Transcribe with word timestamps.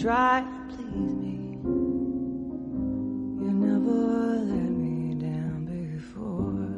Try 0.00 0.40
to 0.40 0.46
please 0.76 1.12
me. 1.12 1.58
You 3.44 3.52
never 3.52 4.00
let 4.50 4.70
me 4.80 5.14
down 5.16 5.66
before. 5.66 6.72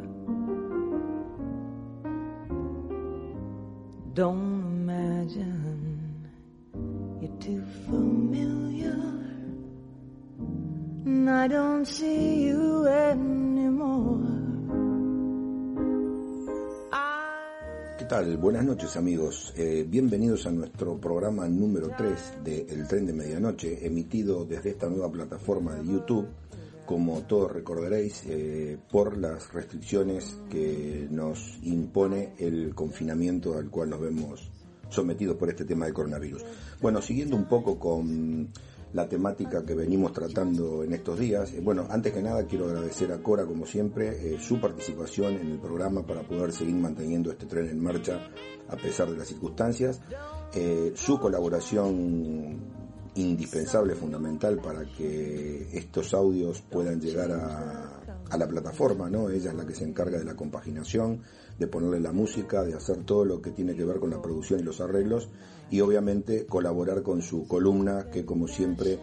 Don't 4.14 4.62
imagine 4.88 6.26
you're 7.20 7.38
too 7.38 7.64
familiar. 7.86 8.98
And 11.06 11.30
I 11.30 11.46
don't 11.46 11.84
see 11.84 12.42
you 12.42 12.88
anymore. 12.88 13.51
Buenas 18.12 18.66
noches 18.66 18.94
amigos. 18.98 19.54
Eh, 19.56 19.86
bienvenidos 19.88 20.44
a 20.44 20.50
nuestro 20.50 20.98
programa 20.98 21.48
número 21.48 21.88
3 21.96 22.44
de 22.44 22.66
El 22.68 22.86
Tren 22.86 23.06
de 23.06 23.14
Medianoche, 23.14 23.86
emitido 23.86 24.44
desde 24.44 24.68
esta 24.68 24.86
nueva 24.90 25.10
plataforma 25.10 25.76
de 25.76 25.86
YouTube, 25.86 26.28
como 26.84 27.22
todos 27.22 27.50
recordaréis, 27.50 28.22
eh, 28.26 28.76
por 28.90 29.16
las 29.16 29.50
restricciones 29.54 30.38
que 30.50 31.08
nos 31.10 31.58
impone 31.62 32.34
el 32.36 32.74
confinamiento 32.74 33.56
al 33.56 33.70
cual 33.70 33.88
nos 33.88 34.02
vemos 34.02 34.50
sometidos 34.90 35.38
por 35.38 35.48
este 35.48 35.64
tema 35.64 35.86
del 35.86 35.94
coronavirus. 35.94 36.44
Bueno, 36.82 37.00
siguiendo 37.00 37.34
un 37.34 37.46
poco 37.46 37.78
con 37.78 38.50
la 38.92 39.08
temática 39.08 39.64
que 39.64 39.74
venimos 39.74 40.12
tratando 40.12 40.84
en 40.84 40.92
estos 40.92 41.18
días. 41.18 41.52
Eh, 41.52 41.60
bueno, 41.62 41.86
antes 41.88 42.12
que 42.12 42.22
nada 42.22 42.46
quiero 42.46 42.66
agradecer 42.66 43.10
a 43.12 43.22
Cora, 43.22 43.46
como 43.46 43.66
siempre, 43.66 44.34
eh, 44.34 44.38
su 44.38 44.60
participación 44.60 45.34
en 45.34 45.50
el 45.52 45.58
programa 45.58 46.04
para 46.06 46.22
poder 46.22 46.52
seguir 46.52 46.74
manteniendo 46.74 47.30
este 47.30 47.46
tren 47.46 47.68
en 47.68 47.82
marcha 47.82 48.28
a 48.68 48.76
pesar 48.76 49.10
de 49.10 49.16
las 49.16 49.28
circunstancias, 49.28 50.00
eh, 50.54 50.92
su 50.94 51.18
colaboración 51.18 52.82
indispensable, 53.14 53.94
fundamental 53.94 54.58
para 54.58 54.84
que 54.84 55.68
estos 55.72 56.14
audios 56.14 56.62
puedan 56.62 57.00
llegar 57.00 57.30
a, 57.32 58.00
a 58.30 58.38
la 58.38 58.48
plataforma, 58.48 59.10
¿no? 59.10 59.28
Ella 59.28 59.50
es 59.50 59.56
la 59.56 59.66
que 59.66 59.74
se 59.74 59.84
encarga 59.84 60.18
de 60.18 60.24
la 60.24 60.34
compaginación, 60.34 61.20
de 61.58 61.66
ponerle 61.66 62.00
la 62.00 62.12
música, 62.12 62.62
de 62.62 62.74
hacer 62.74 63.04
todo 63.04 63.26
lo 63.26 63.42
que 63.42 63.50
tiene 63.50 63.74
que 63.76 63.84
ver 63.84 64.00
con 64.00 64.08
la 64.08 64.22
producción 64.22 64.60
y 64.60 64.62
los 64.62 64.80
arreglos 64.80 65.28
y 65.72 65.80
obviamente 65.80 66.44
colaborar 66.46 67.02
con 67.02 67.22
su 67.22 67.48
columna 67.48 68.10
que 68.12 68.26
como 68.26 68.46
siempre 68.46 68.98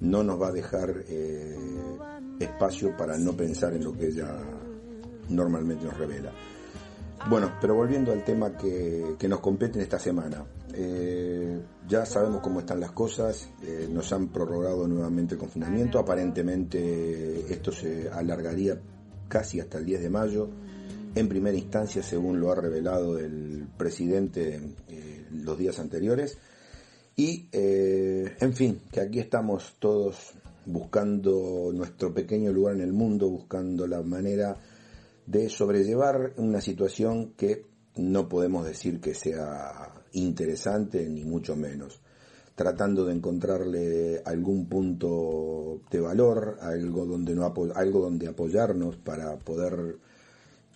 no 0.00 0.24
nos 0.24 0.40
va 0.40 0.48
a 0.48 0.52
dejar 0.52 1.04
eh, 1.08 1.56
espacio 2.40 2.96
para 2.96 3.16
no 3.16 3.32
pensar 3.36 3.72
en 3.74 3.84
lo 3.84 3.92
que 3.92 4.08
ella 4.08 4.36
normalmente 5.28 5.84
nos 5.84 5.96
revela. 5.96 6.32
Bueno, 7.30 7.52
pero 7.60 7.74
volviendo 7.76 8.12
al 8.12 8.24
tema 8.24 8.56
que, 8.56 9.14
que 9.16 9.28
nos 9.28 9.40
compete 9.40 9.78
en 9.78 9.82
esta 9.82 9.98
semana. 9.98 10.44
Eh, 10.74 11.60
ya 11.86 12.04
sabemos 12.04 12.40
cómo 12.40 12.60
están 12.60 12.80
las 12.80 12.90
cosas, 12.90 13.48
eh, 13.62 13.88
nos 13.90 14.12
han 14.12 14.28
prorrogado 14.28 14.88
nuevamente 14.88 15.34
el 15.34 15.40
confinamiento, 15.40 16.00
aparentemente 16.00 17.52
esto 17.52 17.70
se 17.70 18.08
alargaría 18.10 18.80
casi 19.28 19.60
hasta 19.60 19.78
el 19.78 19.86
10 19.86 20.02
de 20.02 20.10
mayo, 20.10 20.50
en 21.18 21.28
primera 21.28 21.56
instancia 21.56 22.02
según 22.02 22.40
lo 22.40 22.50
ha 22.50 22.54
revelado 22.54 23.18
el 23.18 23.66
presidente 23.76 24.60
eh, 24.88 25.26
los 25.32 25.58
días 25.58 25.78
anteriores. 25.78 26.38
Y, 27.16 27.48
eh, 27.50 28.36
en 28.40 28.54
fin, 28.54 28.82
que 28.92 29.00
aquí 29.00 29.18
estamos 29.18 29.74
todos 29.78 30.34
buscando 30.66 31.70
nuestro 31.74 32.14
pequeño 32.14 32.52
lugar 32.52 32.76
en 32.76 32.82
el 32.82 32.92
mundo, 32.92 33.28
buscando 33.28 33.86
la 33.86 34.02
manera 34.02 34.56
de 35.26 35.48
sobrellevar 35.48 36.34
una 36.36 36.60
situación 36.60 37.32
que 37.36 37.66
no 37.96 38.28
podemos 38.28 38.64
decir 38.64 39.00
que 39.00 39.14
sea 39.14 39.92
interesante, 40.12 41.08
ni 41.08 41.24
mucho 41.24 41.56
menos. 41.56 42.00
Tratando 42.54 43.04
de 43.04 43.14
encontrarle 43.14 44.22
algún 44.24 44.68
punto 44.68 45.80
de 45.90 46.00
valor, 46.00 46.58
algo 46.60 47.06
donde, 47.06 47.34
no 47.34 47.52
algo 47.74 48.00
donde 48.00 48.28
apoyarnos 48.28 48.96
para 48.96 49.36
poder 49.38 49.96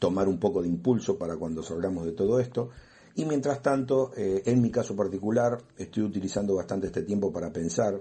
tomar 0.02 0.26
un 0.26 0.40
poco 0.40 0.62
de 0.62 0.68
impulso 0.68 1.16
para 1.16 1.36
cuando 1.36 1.62
salgamos 1.62 2.04
de 2.04 2.10
todo 2.10 2.40
esto. 2.40 2.70
Y 3.14 3.24
mientras 3.24 3.62
tanto, 3.62 4.10
eh, 4.16 4.42
en 4.46 4.60
mi 4.60 4.68
caso 4.68 4.96
particular, 4.96 5.62
estoy 5.76 6.02
utilizando 6.02 6.56
bastante 6.56 6.88
este 6.88 7.02
tiempo 7.02 7.32
para 7.32 7.52
pensar. 7.52 8.00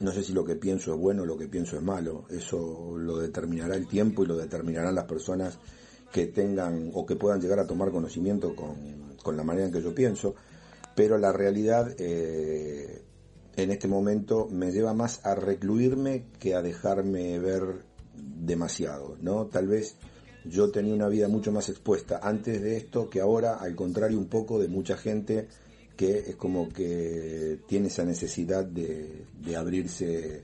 No 0.00 0.10
sé 0.10 0.22
si 0.22 0.32
lo 0.32 0.42
que 0.42 0.56
pienso 0.56 0.94
es 0.94 0.98
bueno 0.98 1.24
o 1.24 1.26
lo 1.26 1.36
que 1.36 1.48
pienso 1.48 1.76
es 1.76 1.82
malo. 1.82 2.24
Eso 2.30 2.96
lo 2.96 3.18
determinará 3.18 3.76
el 3.76 3.86
tiempo 3.86 4.24
y 4.24 4.26
lo 4.26 4.38
determinarán 4.38 4.94
las 4.94 5.04
personas 5.04 5.58
que 6.10 6.28
tengan 6.28 6.90
o 6.94 7.04
que 7.04 7.16
puedan 7.16 7.42
llegar 7.42 7.58
a 7.58 7.66
tomar 7.66 7.90
conocimiento 7.90 8.56
con, 8.56 9.16
con 9.22 9.36
la 9.36 9.44
manera 9.44 9.66
en 9.66 9.72
que 9.72 9.82
yo 9.82 9.94
pienso. 9.94 10.34
Pero 10.96 11.18
la 11.18 11.30
realidad 11.30 11.94
eh, 11.98 13.04
en 13.56 13.70
este 13.70 13.86
momento 13.86 14.48
me 14.50 14.72
lleva 14.72 14.94
más 14.94 15.26
a 15.26 15.34
recluirme 15.34 16.24
que 16.38 16.54
a 16.54 16.62
dejarme 16.62 17.38
ver 17.38 17.84
demasiado, 18.14 19.18
¿no? 19.20 19.44
Tal 19.48 19.66
vez 19.66 19.98
yo 20.44 20.70
tenía 20.70 20.94
una 20.94 21.08
vida 21.08 21.28
mucho 21.28 21.52
más 21.52 21.68
expuesta 21.68 22.20
antes 22.22 22.60
de 22.62 22.76
esto 22.76 23.08
que 23.08 23.20
ahora, 23.20 23.54
al 23.54 23.74
contrario 23.74 24.18
un 24.18 24.26
poco 24.26 24.58
de 24.58 24.68
mucha 24.68 24.96
gente 24.96 25.48
que 25.96 26.18
es 26.18 26.36
como 26.36 26.68
que 26.68 27.60
tiene 27.66 27.88
esa 27.88 28.04
necesidad 28.04 28.64
de, 28.64 29.26
abrirse 29.56 30.42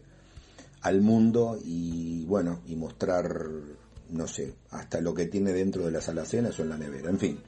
al 0.82 1.00
mundo 1.00 1.58
y 1.64 2.24
bueno, 2.26 2.60
y 2.66 2.76
mostrar, 2.76 3.26
no 4.10 4.28
sé, 4.28 4.54
hasta 4.70 5.00
lo 5.00 5.14
que 5.14 5.26
tiene 5.26 5.52
dentro 5.52 5.84
de 5.84 5.90
las 5.90 6.08
alacenas 6.08 6.58
o 6.58 6.62
en 6.62 6.68
la 6.68 6.78
nevera, 6.78 7.10
en 7.10 7.18
fin. 7.18 7.38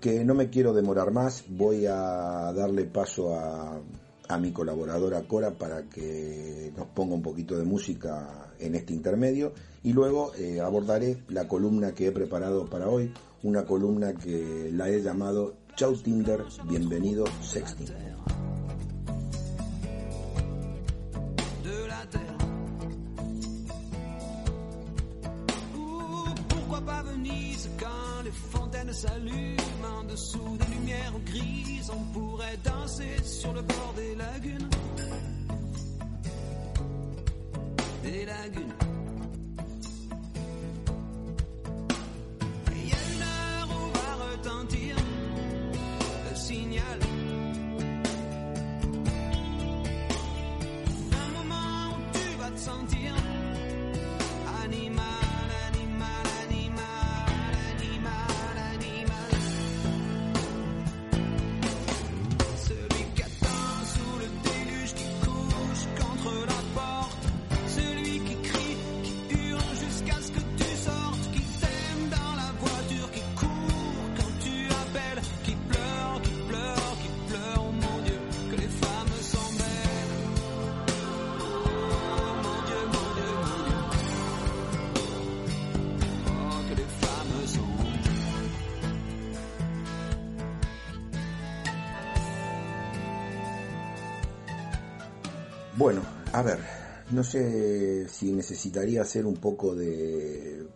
Que 0.00 0.24
no 0.24 0.34
me 0.34 0.50
quiero 0.50 0.72
demorar 0.72 1.10
más, 1.10 1.44
voy 1.48 1.86
a 1.86 2.52
darle 2.54 2.84
paso 2.84 3.34
a, 3.34 3.80
a 4.28 4.38
mi 4.38 4.52
colaboradora 4.52 5.26
Cora 5.26 5.50
para 5.50 5.82
que 5.84 6.72
nos 6.76 6.86
ponga 6.88 7.14
un 7.14 7.22
poquito 7.22 7.58
de 7.58 7.64
música 7.64 8.45
en 8.60 8.74
este 8.74 8.92
intermedio 8.92 9.52
y 9.82 9.92
luego 9.92 10.32
eh, 10.36 10.60
abordaré 10.60 11.18
la 11.28 11.48
columna 11.48 11.92
que 11.92 12.08
he 12.08 12.12
preparado 12.12 12.66
para 12.66 12.88
hoy, 12.88 13.12
una 13.42 13.64
columna 13.64 14.14
que 14.14 14.70
la 14.72 14.88
he 14.90 15.00
llamado 15.02 15.54
Chau 15.76 15.94
Tinder, 15.96 16.42
bienvenido 16.68 17.24
Sexting. 17.42 17.86
Des 38.06 38.24
lagunes. 38.24 38.95
Bueno, 95.76 96.00
a 96.32 96.40
ver, 96.40 96.58
no 97.10 97.22
sé 97.22 98.08
si 98.08 98.32
necesitaría 98.32 99.02
hacer 99.02 99.26
un 99.26 99.36
poco 99.36 99.74
de, 99.74 100.66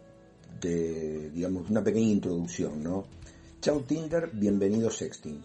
de 0.60 1.30
digamos, 1.30 1.70
una 1.70 1.82
pequeña 1.82 2.08
introducción, 2.08 2.82
¿no? 2.82 3.06
Chau 3.62 3.80
Tinder, 3.80 4.28
bienvenido 4.34 4.90
Sexting. 4.90 5.42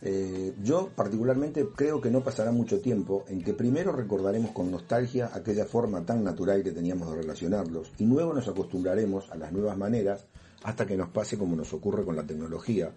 Eh, 0.00 0.54
yo 0.62 0.88
particularmente 0.96 1.66
creo 1.76 2.00
que 2.00 2.10
no 2.10 2.24
pasará 2.24 2.50
mucho 2.50 2.80
tiempo 2.80 3.26
en 3.28 3.44
que 3.44 3.52
primero 3.52 3.92
recordaremos 3.92 4.52
con 4.52 4.70
nostalgia 4.70 5.30
aquella 5.34 5.66
forma 5.66 6.06
tan 6.06 6.24
natural 6.24 6.62
que 6.62 6.72
teníamos 6.72 7.10
de 7.10 7.16
relacionarlos 7.20 7.92
y 7.98 8.06
luego 8.06 8.32
nos 8.32 8.48
acostumbraremos 8.48 9.30
a 9.32 9.36
las 9.36 9.52
nuevas 9.52 9.76
maneras 9.76 10.24
hasta 10.62 10.86
que 10.86 10.96
nos 10.96 11.10
pase 11.10 11.36
como 11.36 11.56
nos 11.56 11.74
ocurre 11.74 12.06
con 12.06 12.16
la 12.16 12.26
tecnología, 12.26 12.90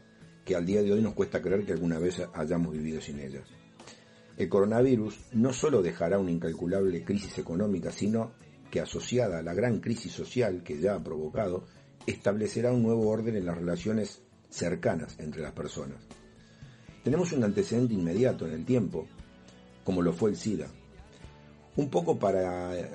que 0.45 0.56
al 0.56 0.65
día 0.65 0.81
de 0.81 0.94
hoy 0.94 1.01
nos 1.01 1.15
cuesta 1.15 1.41
creer 1.41 1.65
que 1.65 1.73
alguna 1.73 2.00
vez 2.00 2.21
hayamos 2.33 2.71
vivido 2.71 3.01
sin 3.01 3.19
ellas. 3.19 3.58
El 4.39 4.47
coronavirus 4.47 5.19
no 5.33 5.51
solo 5.51 5.81
dejará 5.81 6.18
una 6.18 6.31
incalculable 6.31 7.03
crisis 7.03 7.38
económica, 7.38 7.91
sino 7.91 8.31
que 8.71 8.80
asociada 8.80 9.39
a 9.39 9.44
la 9.44 9.53
gran 9.53 9.81
crisis 9.81 10.13
social 10.13 10.63
que 10.63 10.80
ya 10.80 10.95
ha 10.95 11.03
provocado, 11.03 11.65
establecerá 12.07 12.71
un 12.71 12.81
nuevo 12.81 13.09
orden 13.09 13.36
en 13.36 13.45
las 13.45 13.57
relaciones 13.57 14.21
cercanas 14.50 15.19
entre 15.19 15.41
las 15.41 15.51
personas. 15.51 16.07
Tenemos 17.03 17.33
un 17.33 17.44
antecedente 17.44 17.94
inmediato 17.94 18.47
en 18.47 18.53
el 18.53 18.63
tiempo, 18.63 19.07
como 19.83 20.01
lo 20.01 20.13
fue 20.13 20.30
el 20.30 20.38
SIDA. 20.38 20.68
Un 21.75 21.89
poco 21.89 22.18
para 22.18 22.80
eh, 22.80 22.89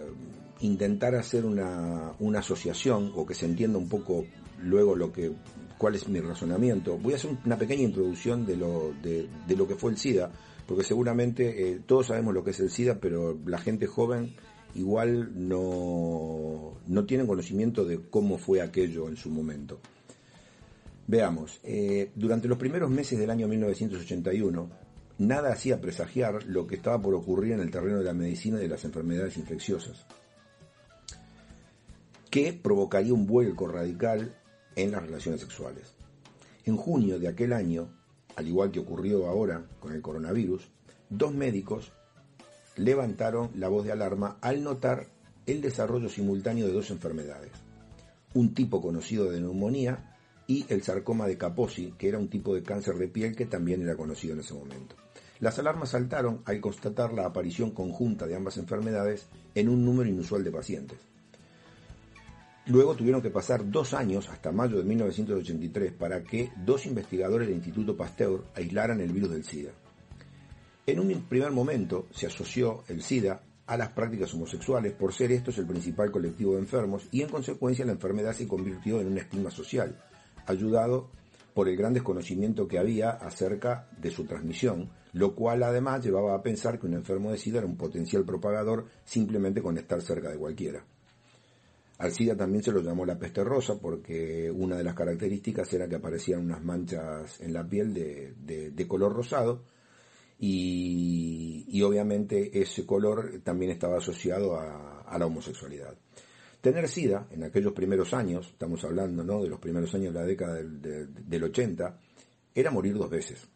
intentar 0.61 1.15
hacer 1.15 1.45
una, 1.45 2.15
una 2.21 2.39
asociación 2.39 3.13
o 3.15 3.27
que 3.27 3.35
se 3.35 3.45
entienda 3.45 3.77
un 3.77 3.91
poco 3.91 4.25
luego 4.63 4.97
lo 4.97 5.13
que 5.13 5.31
cuál 5.77 5.95
es 5.95 6.09
mi 6.09 6.21
razonamiento. 6.21 6.97
Voy 6.97 7.13
a 7.13 7.17
hacer 7.17 7.37
una 7.45 7.59
pequeña 7.59 7.83
introducción 7.83 8.47
de 8.47 8.57
lo, 8.57 8.95
de, 9.03 9.29
de 9.47 9.57
lo 9.57 9.69
que 9.69 9.75
fue 9.75 9.91
el 9.91 9.99
SIDA, 9.99 10.31
porque 10.67 10.85
seguramente 10.85 11.71
eh, 11.71 11.81
todos 11.87 12.07
sabemos 12.09 12.35
lo 12.35 12.45
que 12.45 12.51
es 12.51 12.61
el 12.61 12.71
SIDA, 12.71 12.99
pero 13.01 13.39
la 13.47 13.59
gente 13.59 13.87
joven 13.87 14.35
igual 14.75 15.31
no, 15.49 16.75
no 16.87 17.05
tiene 17.05 17.27
conocimiento 17.27 17.85
de 17.85 18.01
cómo 18.11 18.39
fue 18.39 18.61
aquello 18.61 19.09
en 19.09 19.17
su 19.17 19.31
momento. 19.31 19.79
Veamos, 21.07 21.61
eh, 21.65 22.11
durante 22.15 22.49
los 22.49 22.59
primeros 22.59 22.91
meses 22.91 23.19
del 23.19 23.31
año 23.31 23.47
1981, 23.47 24.71
nada 25.19 25.53
hacía 25.53 25.81
presagiar 25.81 26.45
lo 26.45 26.67
que 26.67 26.77
estaba 26.77 27.01
por 27.01 27.15
ocurrir 27.15 27.53
en 27.53 27.61
el 27.61 27.71
terreno 27.71 27.99
de 27.99 28.05
la 28.05 28.15
medicina 28.15 28.59
y 28.59 28.63
de 28.63 28.69
las 28.69 28.85
enfermedades 28.85 29.37
infecciosas, 29.37 30.07
que 32.31 32.53
provocaría 32.55 33.13
un 33.13 33.27
vuelco 33.27 33.69
radical 33.69 34.35
en 34.77 34.93
las 34.93 35.03
relaciones 35.03 35.41
sexuales. 35.41 35.93
En 36.65 36.77
junio 36.77 37.19
de 37.19 37.29
aquel 37.29 37.53
año, 37.53 37.91
al 38.37 38.49
igual 38.49 38.71
que 38.71 38.81
ocurrió 38.81 39.27
ahora 39.27 39.65
con 39.81 39.93
el 39.93 40.03
coronavirus, 40.03 40.71
dos 41.09 41.35
médicos 41.35 41.93
levantaron 42.77 43.51
la 43.55 43.69
voz 43.69 43.85
de 43.85 43.93
alarma 43.93 44.39
al 44.41 44.63
notar 44.63 45.07
el 45.47 45.61
desarrollo 45.61 46.09
simultáneo 46.09 46.67
de 46.67 46.73
dos 46.73 46.91
enfermedades. 46.91 47.53
Un 48.35 48.55
tipo 48.55 48.81
conocido 48.81 49.31
de 49.31 49.41
neumonía 49.41 50.17
y 50.47 50.67
el 50.69 50.83
sarcoma 50.83 51.27
de 51.27 51.39
Kaposi, 51.39 51.95
que 51.97 52.09
era 52.09 52.19
un 52.19 52.29
tipo 52.29 52.55
de 52.55 52.63
cáncer 52.63 52.97
de 52.97 53.09
piel 53.09 53.37
que 53.37 53.47
también 53.47 53.83
era 53.83 53.97
conocido 53.97 54.35
en 54.35 54.41
ese 54.41 54.55
momento. 54.55 54.97
Las 55.41 55.59
alarmas 55.59 55.91
saltaron 55.91 56.43
al 56.45 56.61
constatar 56.61 57.13
la 57.13 57.27
aparición 57.27 57.71
conjunta 57.71 58.27
de 58.27 58.37
ambas 58.37 58.57
enfermedades 58.57 59.29
en 59.55 59.69
un 59.69 59.85
número 59.85 60.09
inusual 60.09 60.45
de 60.45 60.51
pacientes. 60.51 60.99
Luego 62.67 62.95
tuvieron 62.95 63.21
que 63.21 63.29
pasar 63.29 63.71
dos 63.71 63.93
años, 63.93 64.31
hasta 64.31 64.51
mayo 64.51 64.79
de 64.79 64.85
1983, 64.85 65.93
para 65.93 66.23
que 66.25 66.51
dos 66.65 66.87
investigadores 66.87 67.47
del 67.47 67.57
Instituto 67.57 67.95
Pasteur 67.95 68.45
aislaran 68.55 69.01
el 69.01 69.13
virus 69.13 69.31
del 69.31 69.45
SIDA. 69.45 69.73
En 70.87 70.99
un 70.99 71.13
primer 71.29 71.51
momento 71.51 72.07
se 72.11 72.27
asoció 72.27 72.83
el 72.89 73.03
SIDA 73.03 73.43
a 73.67 73.77
las 73.77 73.91
prácticas 73.91 74.33
homosexuales 74.33 74.95
por 74.95 75.13
ser 75.13 75.33
estos 75.33 75.59
el 75.59 75.67
principal 75.67 76.11
colectivo 76.11 76.55
de 76.55 76.61
enfermos 76.61 77.07
y 77.11 77.21
en 77.21 77.29
consecuencia 77.29 77.85
la 77.85 77.93
enfermedad 77.93 78.33
se 78.33 78.49
convirtió 78.49 78.99
en 78.99 79.09
un 79.09 79.19
estigma 79.19 79.51
social, 79.51 79.99
ayudado 80.47 81.11
por 81.53 81.69
el 81.69 81.77
gran 81.77 81.93
desconocimiento 81.93 82.67
que 82.67 82.79
había 82.79 83.11
acerca 83.11 83.89
de 83.99 84.11
su 84.11 84.25
transmisión, 84.25 84.91
lo 85.13 85.35
cual 85.35 85.63
además 85.63 86.03
llevaba 86.03 86.35
a 86.35 86.43
pensar 86.43 86.79
que 86.79 86.87
un 86.87 86.95
enfermo 86.95 87.31
de 87.31 87.39
SIDA 87.39 87.59
era 87.59 87.67
un 87.67 87.77
potencial 87.77 88.25
propagador 88.25 88.87
simplemente 89.05 89.61
con 89.61 89.77
estar 89.77 90.01
cerca 90.01 90.31
de 90.31 90.39
cualquiera. 90.39 90.85
Al 91.99 92.13
SIDA 92.13 92.37
también 92.37 92.63
se 92.63 92.73
lo 92.73 92.81
llamó 92.81 93.07
la 93.07 93.19
peste 93.19 93.45
rosa 93.45 93.79
porque 93.81 94.51
una 94.51 94.77
de 94.77 94.85
las 94.85 94.95
características 94.95 95.73
era 95.73 95.89
que 95.89 95.95
aparecían 95.97 96.41
unas 96.41 96.63
manchas 96.63 97.41
en 97.41 97.53
la 97.53 97.69
piel 97.69 97.95
de, 97.95 98.87
color 98.89 99.13
rosado 99.13 99.63
y, 100.39 101.81
obviamente 101.83 102.61
ese 102.61 102.85
color 102.85 103.41
también 103.43 103.71
estaba 103.71 103.99
asociado 103.99 104.59
a 104.59 105.19
la 105.19 105.27
homosexualidad. 105.27 105.97
Tener 106.65 106.89
SIDA 106.89 107.29
en 107.31 107.45
aquellos 107.45 107.75
primeros 107.75 108.15
años, 108.15 108.49
estamos 108.49 108.83
hablando 108.85 109.23
¿no? 109.23 109.43
de 109.43 109.51
los 109.51 109.61
primeros 109.61 109.95
años 109.95 110.15
de 110.15 110.21
la 110.21 110.25
década 110.25 110.55
del, 110.55 111.45
80, 111.45 112.01
era 112.55 112.71
morir 112.71 112.95
dos 112.95 113.11
veces. 113.11 113.47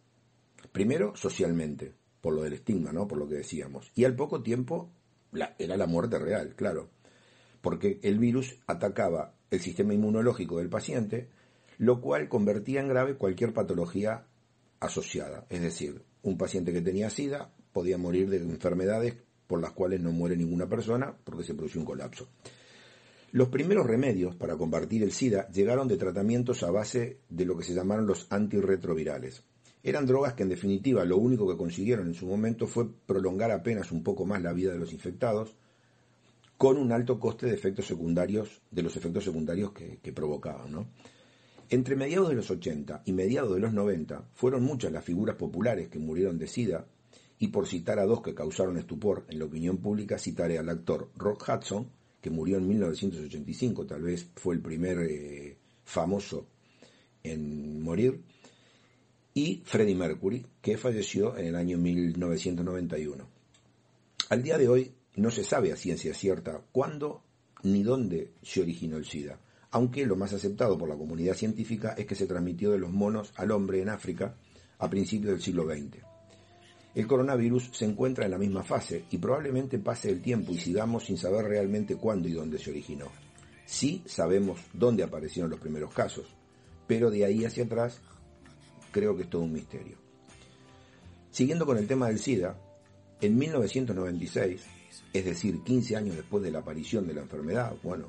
Primero, 0.73 1.17
socialmente, 1.17 1.95
por 2.21 2.35
lo 2.35 2.43
del 2.43 2.53
estigma, 2.53 2.93
¿no? 2.93 3.09
por 3.09 3.17
lo 3.17 3.27
que 3.27 3.37
decíamos. 3.37 3.91
Y 3.95 4.05
al 4.05 4.15
poco 4.15 4.43
tiempo 4.43 4.91
era 5.59 5.79
la 5.79 5.87
muerte 5.87 6.19
real, 6.19 6.55
claro. 6.55 6.91
Porque 7.69 8.01
el 8.03 8.19
virus 8.19 8.57
atacaba 8.67 9.35
el 9.51 9.61
sistema 9.61 9.93
inmunológico 9.93 10.57
del 10.57 10.71
paciente, 10.71 11.29
lo 11.77 12.01
cual 12.01 12.27
convertía 12.27 12.81
en 12.81 12.89
grave 12.89 13.17
cualquier 13.17 13.53
patología 13.53 14.25
asociada. 14.81 15.45
Es 15.51 15.61
decir, 15.61 16.03
un 16.23 16.39
paciente 16.39 16.73
que 16.73 16.81
tenía 16.81 17.11
SIDA 17.11 17.53
podía 17.75 17.99
morir 17.99 18.31
de 18.31 18.39
enfermedades 18.39 19.17
por 19.47 19.61
las 19.61 19.73
cuales 19.73 20.01
no 20.01 20.13
muere 20.13 20.35
ninguna 20.35 20.67
persona 20.67 21.15
porque 21.25 21.45
se 21.45 21.53
produce 21.53 21.79
un 21.79 21.85
colapso. 21.85 22.31
Los 23.33 23.51
primeros 23.51 23.87
remedios 23.87 24.35
para 24.35 24.57
combatir 24.57 25.03
el 25.03 25.13
SIDA 25.13 25.47
llegaron 25.51 25.89
de 25.89 25.99
tratamientos 25.99 26.63
a 26.63 26.71
base 26.71 27.19
de 27.29 27.45
lo 27.45 27.55
que 27.55 27.65
se 27.65 27.75
llamaron 27.75 28.07
los 28.07 28.29
antirretrovirales. 28.31 29.43
Eran 29.83 30.07
drogas 30.07 30.33
que 30.33 30.43
en 30.43 30.49
definitiva 30.49 31.05
lo 31.05 31.19
único 31.19 31.47
que 31.47 31.59
consiguieron 31.59 32.07
en 32.07 32.15
su 32.15 32.27
momento 32.27 32.67
fue 32.67 32.89
prolongar 33.05 33.51
apenas 33.51 33.93
un 33.93 34.03
poco 34.03 34.25
más 34.25 34.41
la 34.41 34.55
vida 34.55 34.73
de 34.73 34.79
los 34.79 34.95
infectados, 34.95 35.55
con 36.59 36.77
un 36.77 36.93
alto 36.93 37.19
coste 37.19 37.47
de 37.47 37.55
efectos 37.55 37.87
secundarios, 37.87 38.61
de 38.71 38.83
los 38.83 38.97
efectos 38.97 39.25
secundarios 39.25 39.73
que, 39.73 39.99
que 40.03 40.13
provocaban. 40.13 40.73
¿no? 40.73 40.89
Entre 41.71 41.97
mediados 41.97 42.29
de 42.29 42.35
los 42.35 42.51
80 42.51 43.03
y 43.07 43.13
mediados 43.13 43.55
de 43.55 43.61
los 43.61 43.73
90 43.73 44.29
fueron 44.35 44.65
muchas 44.65 44.93
las 44.93 45.05
figuras 45.05 45.37
populares 45.37 45.89
que 45.89 45.99
murieron 45.99 46.37
de 46.37 46.49
SIDA, 46.49 46.87
y 47.39 47.49
por 47.49 47.69
citar 47.69 48.01
a 48.01 48.05
dos 48.05 48.23
que 48.23 48.35
causaron 48.35 48.77
estupor 48.79 49.25
en 49.29 49.39
la 49.39 49.45
opinión 49.45 49.79
pública, 49.79 50.19
citaré 50.19 50.59
al 50.59 50.69
actor 50.69 51.11
Rock 51.17 51.49
Hudson, 51.49 51.89
que 52.21 52.31
murió 52.31 52.57
en 52.57 52.67
1985, 52.67 53.87
tal 53.87 54.03
vez 54.03 54.29
fue 54.35 54.57
el 54.57 54.61
primer 54.61 54.99
eh, 54.99 55.57
famoso 55.85 56.49
en 57.23 57.81
morir, 57.81 58.21
y 59.35 59.63
Freddie 59.65 59.95
Mercury, 59.95 60.45
que 60.61 60.77
falleció 60.77 61.37
en 61.37 61.47
el 61.47 61.55
año 61.55 61.79
1991. 61.79 63.25
Al 64.31 64.43
día 64.43 64.59
de 64.59 64.69
hoy 64.69 64.93
no 65.19 65.31
se 65.31 65.43
sabe 65.43 65.73
a 65.73 65.77
ciencia 65.77 66.15
cierta 66.15 66.63
cuándo 66.71 67.23
ni 67.65 67.83
dónde 67.83 68.35
se 68.43 68.63
originó 68.63 68.97
el 68.97 69.05
SIDA, 69.05 69.41
aunque 69.73 70.07
lo 70.07 70.15
más 70.15 70.33
aceptado 70.33 70.79
por 70.79 70.89
la 70.89 70.97
comunidad 70.97 71.35
científica 71.35 71.95
es 71.99 72.07
que 72.07 72.15
se 72.15 72.27
transmitió 72.27 72.71
de 72.71 72.79
los 72.79 72.93
monos 72.93 73.33
al 73.37 73.51
hombre 73.51 73.83
en 73.83 73.89
África 73.89 74.37
a 74.79 74.89
principios 74.89 75.33
del 75.33 75.43
siglo 75.43 75.65
XX. 75.65 76.05
El 76.95 77.07
coronavirus 77.07 77.71
se 77.73 77.85
encuentra 77.85 78.25
en 78.27 78.31
la 78.31 78.39
misma 78.39 78.63
fase 78.63 79.05
y 79.11 79.19
probablemente 79.19 79.79
pase 79.79 80.09
el 80.09 80.23
tiempo 80.23 80.53
y 80.53 80.59
sigamos 80.59 81.07
sin 81.07 81.19
saber 81.19 81.47
realmente 81.47 81.97
cuándo 81.97 82.29
y 82.29 82.33
dónde 82.33 82.59
se 82.59 82.71
originó. 82.71 83.07
Sí 83.67 84.03
sabemos 84.07 84.61
dónde 84.73 85.03
aparecieron 85.03 85.51
los 85.51 85.61
primeros 85.61 85.93
casos, 85.93 86.27
pero 86.87 87.11
de 87.11 87.25
ahí 87.25 87.45
hacia 87.45 87.65
atrás 87.65 88.01
creo 88.93 89.17
que 89.17 89.25
es 89.25 89.31
todo 89.31 89.43
un 89.43 89.53
misterio. 89.53 89.97
Siguiendo 91.31 91.67
con 91.67 91.77
el 91.77 91.89
tema 91.89 92.07
del 92.07 92.19
SIDA, 92.19 92.57
en 93.21 93.37
1996, 93.37 94.78
es 95.13 95.25
decir, 95.25 95.61
15 95.63 95.97
años 95.97 96.17
después 96.17 96.43
de 96.43 96.51
la 96.51 96.61
aparición 96.61 97.07
de 97.07 97.15
la 97.15 97.23
enfermedad, 97.23 97.75
bueno, 97.83 98.09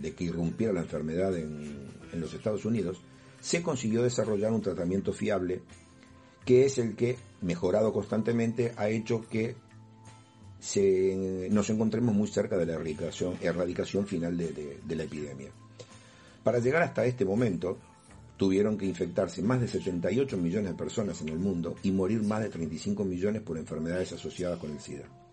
de, 0.00 0.14
que 0.14 0.24
irrumpiera 0.24 0.72
la 0.72 0.80
enfermedad 0.80 1.36
en, 1.36 1.94
los 2.12 2.32
Estados 2.32 2.64
Unidos, 2.64 3.00
se 3.40 3.62
consiguió 3.62 4.02
desarrollar 4.02 4.52
un 4.52 4.62
tratamiento 4.62 5.12
fiable 5.12 5.60
que 6.44 6.64
es 6.64 6.78
el 6.78 6.94
que, 6.94 7.18
mejorado 7.42 7.92
constantemente, 7.92 8.72
ha 8.76 8.88
hecho 8.88 9.26
que 9.28 9.56
nos 11.50 11.68
encontremos 11.70 12.14
muy 12.14 12.28
cerca 12.28 12.56
de 12.56 12.66
la 12.66 12.74
erradicación, 12.74 13.36
erradicación 13.40 14.06
final 14.06 14.36
de, 14.36 14.96
la 14.96 15.02
epidemia. 15.02 15.50
Para 16.42 16.60
llegar 16.60 16.82
hasta 16.82 17.04
este 17.04 17.24
momento, 17.24 17.76
tuvieron 18.36 18.78
que 18.78 18.86
infectarse 18.86 19.42
más 19.42 19.60
de 19.60 19.68
78 19.68 20.36
millones 20.36 20.70
de 20.70 20.76
personas 20.76 21.20
en 21.20 21.30
el 21.30 21.38
mundo 21.38 21.74
y 21.82 21.90
morir 21.90 22.22
más 22.22 22.42
de 22.42 22.48
35 22.48 23.04
millones 23.04 23.42
por 23.42 23.58
enfermedades 23.58 24.12
asociadas 24.12 24.58
con 24.58 24.70
el 24.70 24.80
SIDA. 24.80 25.25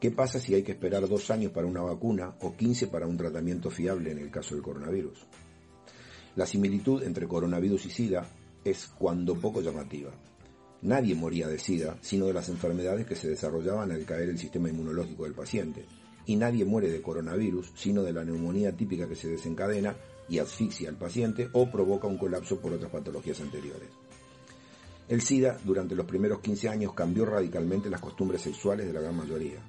¿Qué 0.00 0.10
pasa 0.10 0.40
si 0.40 0.54
hay 0.54 0.62
que 0.62 0.72
esperar 0.72 1.06
dos 1.06 1.30
años 1.30 1.52
para 1.52 1.66
una 1.66 1.82
vacuna 1.82 2.34
o 2.40 2.56
15 2.56 2.86
para 2.86 3.06
un 3.06 3.18
tratamiento 3.18 3.68
fiable 3.70 4.10
en 4.10 4.16
el 4.16 4.30
caso 4.30 4.54
del 4.54 4.64
coronavirus? 4.64 5.26
La 6.36 6.46
similitud 6.46 7.02
entre 7.02 7.28
coronavirus 7.28 7.84
y 7.84 7.90
SIDA 7.90 8.26
es 8.64 8.86
cuando 8.86 9.38
poco 9.38 9.60
llamativa. 9.60 10.10
Nadie 10.80 11.14
moría 11.14 11.48
de 11.48 11.58
SIDA, 11.58 11.98
sino 12.00 12.24
de 12.24 12.32
las 12.32 12.48
enfermedades 12.48 13.04
que 13.04 13.14
se 13.14 13.28
desarrollaban 13.28 13.92
al 13.92 14.06
caer 14.06 14.30
el 14.30 14.38
sistema 14.38 14.70
inmunológico 14.70 15.24
del 15.24 15.34
paciente. 15.34 15.84
Y 16.24 16.36
nadie 16.36 16.64
muere 16.64 16.90
de 16.90 17.02
coronavirus, 17.02 17.70
sino 17.74 18.02
de 18.02 18.14
la 18.14 18.24
neumonía 18.24 18.74
típica 18.74 19.06
que 19.06 19.16
se 19.16 19.28
desencadena 19.28 19.94
y 20.30 20.38
asfixia 20.38 20.88
al 20.88 20.96
paciente 20.96 21.50
o 21.52 21.70
provoca 21.70 22.06
un 22.06 22.16
colapso 22.16 22.58
por 22.58 22.72
otras 22.72 22.90
patologías 22.90 23.42
anteriores. 23.42 23.90
El 25.08 25.20
SIDA 25.20 25.58
durante 25.62 25.94
los 25.94 26.06
primeros 26.06 26.40
15 26.40 26.70
años 26.70 26.94
cambió 26.94 27.26
radicalmente 27.26 27.90
las 27.90 28.00
costumbres 28.00 28.40
sexuales 28.40 28.86
de 28.86 28.94
la 28.94 29.02
gran 29.02 29.16
mayoría. 29.16 29.60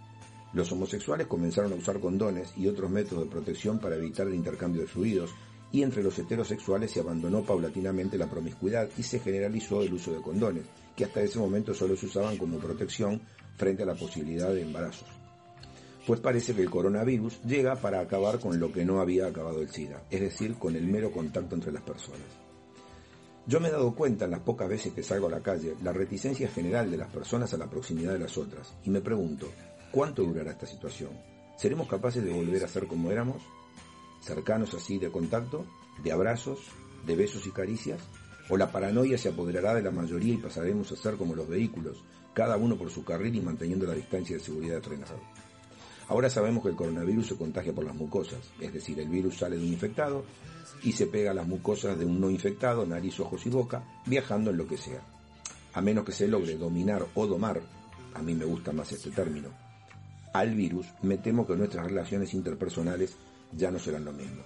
Los 0.53 0.71
homosexuales 0.71 1.27
comenzaron 1.27 1.71
a 1.71 1.75
usar 1.75 1.99
condones 1.99 2.53
y 2.57 2.67
otros 2.67 2.91
métodos 2.91 3.23
de 3.23 3.29
protección 3.31 3.79
para 3.79 3.95
evitar 3.95 4.27
el 4.27 4.35
intercambio 4.35 4.81
de 4.81 4.87
fluidos 4.87 5.31
y 5.71 5.83
entre 5.83 6.03
los 6.03 6.17
heterosexuales 6.19 6.91
se 6.91 6.99
abandonó 6.99 7.43
paulatinamente 7.43 8.17
la 8.17 8.29
promiscuidad 8.29 8.89
y 8.97 9.03
se 9.03 9.19
generalizó 9.19 9.81
el 9.81 9.93
uso 9.93 10.11
de 10.11 10.21
condones, 10.21 10.65
que 10.95 11.05
hasta 11.05 11.21
ese 11.21 11.39
momento 11.39 11.73
solo 11.73 11.95
se 11.95 12.07
usaban 12.07 12.37
como 12.37 12.59
protección 12.59 13.21
frente 13.55 13.83
a 13.83 13.85
la 13.85 13.95
posibilidad 13.95 14.53
de 14.53 14.63
embarazos. 14.63 15.07
Pues 16.05 16.19
parece 16.19 16.53
que 16.53 16.63
el 16.63 16.69
coronavirus 16.69 17.41
llega 17.43 17.75
para 17.75 18.01
acabar 18.01 18.39
con 18.39 18.59
lo 18.59 18.73
que 18.73 18.83
no 18.83 18.99
había 18.99 19.27
acabado 19.27 19.61
el 19.61 19.69
SIDA, 19.69 20.03
es 20.09 20.19
decir, 20.19 20.55
con 20.55 20.75
el 20.75 20.87
mero 20.87 21.11
contacto 21.11 21.55
entre 21.55 21.71
las 21.71 21.83
personas. 21.83 22.27
Yo 23.47 23.59
me 23.59 23.69
he 23.69 23.71
dado 23.71 23.95
cuenta 23.95 24.25
en 24.25 24.31
las 24.31 24.41
pocas 24.41 24.67
veces 24.67 24.93
que 24.93 25.03
salgo 25.03 25.27
a 25.27 25.31
la 25.31 25.41
calle 25.41 25.75
la 25.83 25.93
reticencia 25.93 26.47
general 26.47 26.91
de 26.91 26.97
las 26.97 27.11
personas 27.11 27.53
a 27.53 27.57
la 27.57 27.69
proximidad 27.69 28.13
de 28.13 28.19
las 28.19 28.37
otras 28.37 28.73
y 28.83 28.89
me 28.89 29.01
pregunto, 29.01 29.47
¿cuánto 29.91 30.23
durará 30.23 30.51
esta 30.51 30.65
situación? 30.65 31.11
¿Seremos 31.57 31.87
capaces 31.87 32.23
de 32.23 32.33
volver 32.33 32.63
a 32.63 32.67
ser 32.67 32.87
como 32.87 33.11
éramos? 33.11 33.41
¿Cercanos 34.21 34.73
así 34.73 34.97
de 34.97 35.11
contacto? 35.11 35.65
¿De 36.03 36.11
abrazos? 36.11 36.59
¿De 37.05 37.15
besos 37.15 37.45
y 37.45 37.51
caricias? 37.51 37.99
¿O 38.49 38.57
la 38.57 38.71
paranoia 38.71 39.17
se 39.17 39.29
apoderará 39.29 39.75
de 39.75 39.83
la 39.83 39.91
mayoría 39.91 40.33
y 40.33 40.37
pasaremos 40.37 40.91
a 40.91 40.95
ser 40.95 41.17
como 41.17 41.35
los 41.35 41.47
vehículos, 41.47 42.03
cada 42.33 42.57
uno 42.57 42.77
por 42.77 42.89
su 42.89 43.03
carril 43.03 43.35
y 43.35 43.41
manteniendo 43.41 43.85
la 43.85 43.93
distancia 43.93 44.37
de 44.37 44.43
seguridad 44.43 44.81
frenada? 44.81 45.17
Ahora 46.07 46.29
sabemos 46.29 46.63
que 46.63 46.69
el 46.69 46.75
coronavirus 46.75 47.27
se 47.27 47.37
contagia 47.37 47.73
por 47.73 47.85
las 47.85 47.95
mucosas, 47.95 48.39
es 48.59 48.73
decir, 48.73 48.99
el 48.99 49.07
virus 49.07 49.37
sale 49.37 49.55
de 49.55 49.63
un 49.63 49.71
infectado 49.71 50.25
y 50.83 50.91
se 50.91 51.07
pega 51.07 51.31
a 51.31 51.35
las 51.35 51.47
mucosas 51.47 51.97
de 51.97 52.05
un 52.05 52.19
no 52.19 52.29
infectado, 52.29 52.85
nariz, 52.85 53.19
ojos 53.19 53.45
y 53.45 53.49
boca, 53.49 53.83
viajando 54.05 54.51
en 54.51 54.57
lo 54.57 54.67
que 54.67 54.77
sea. 54.77 55.01
A 55.73 55.81
menos 55.81 56.03
que 56.03 56.11
se 56.11 56.27
logre 56.27 56.57
dominar 56.57 57.05
o 57.15 57.27
domar, 57.27 57.61
a 58.13 58.21
mí 58.21 58.33
me 58.33 58.45
gusta 58.45 58.73
más 58.73 58.91
este 58.91 59.11
término, 59.11 59.49
al 60.33 60.55
virus, 60.55 60.87
me 61.01 61.17
temo 61.17 61.45
que 61.45 61.55
nuestras 61.55 61.87
relaciones 61.87 62.33
interpersonales 62.33 63.15
ya 63.51 63.71
no 63.71 63.79
serán 63.79 64.05
lo 64.05 64.13
mismo. 64.13 64.43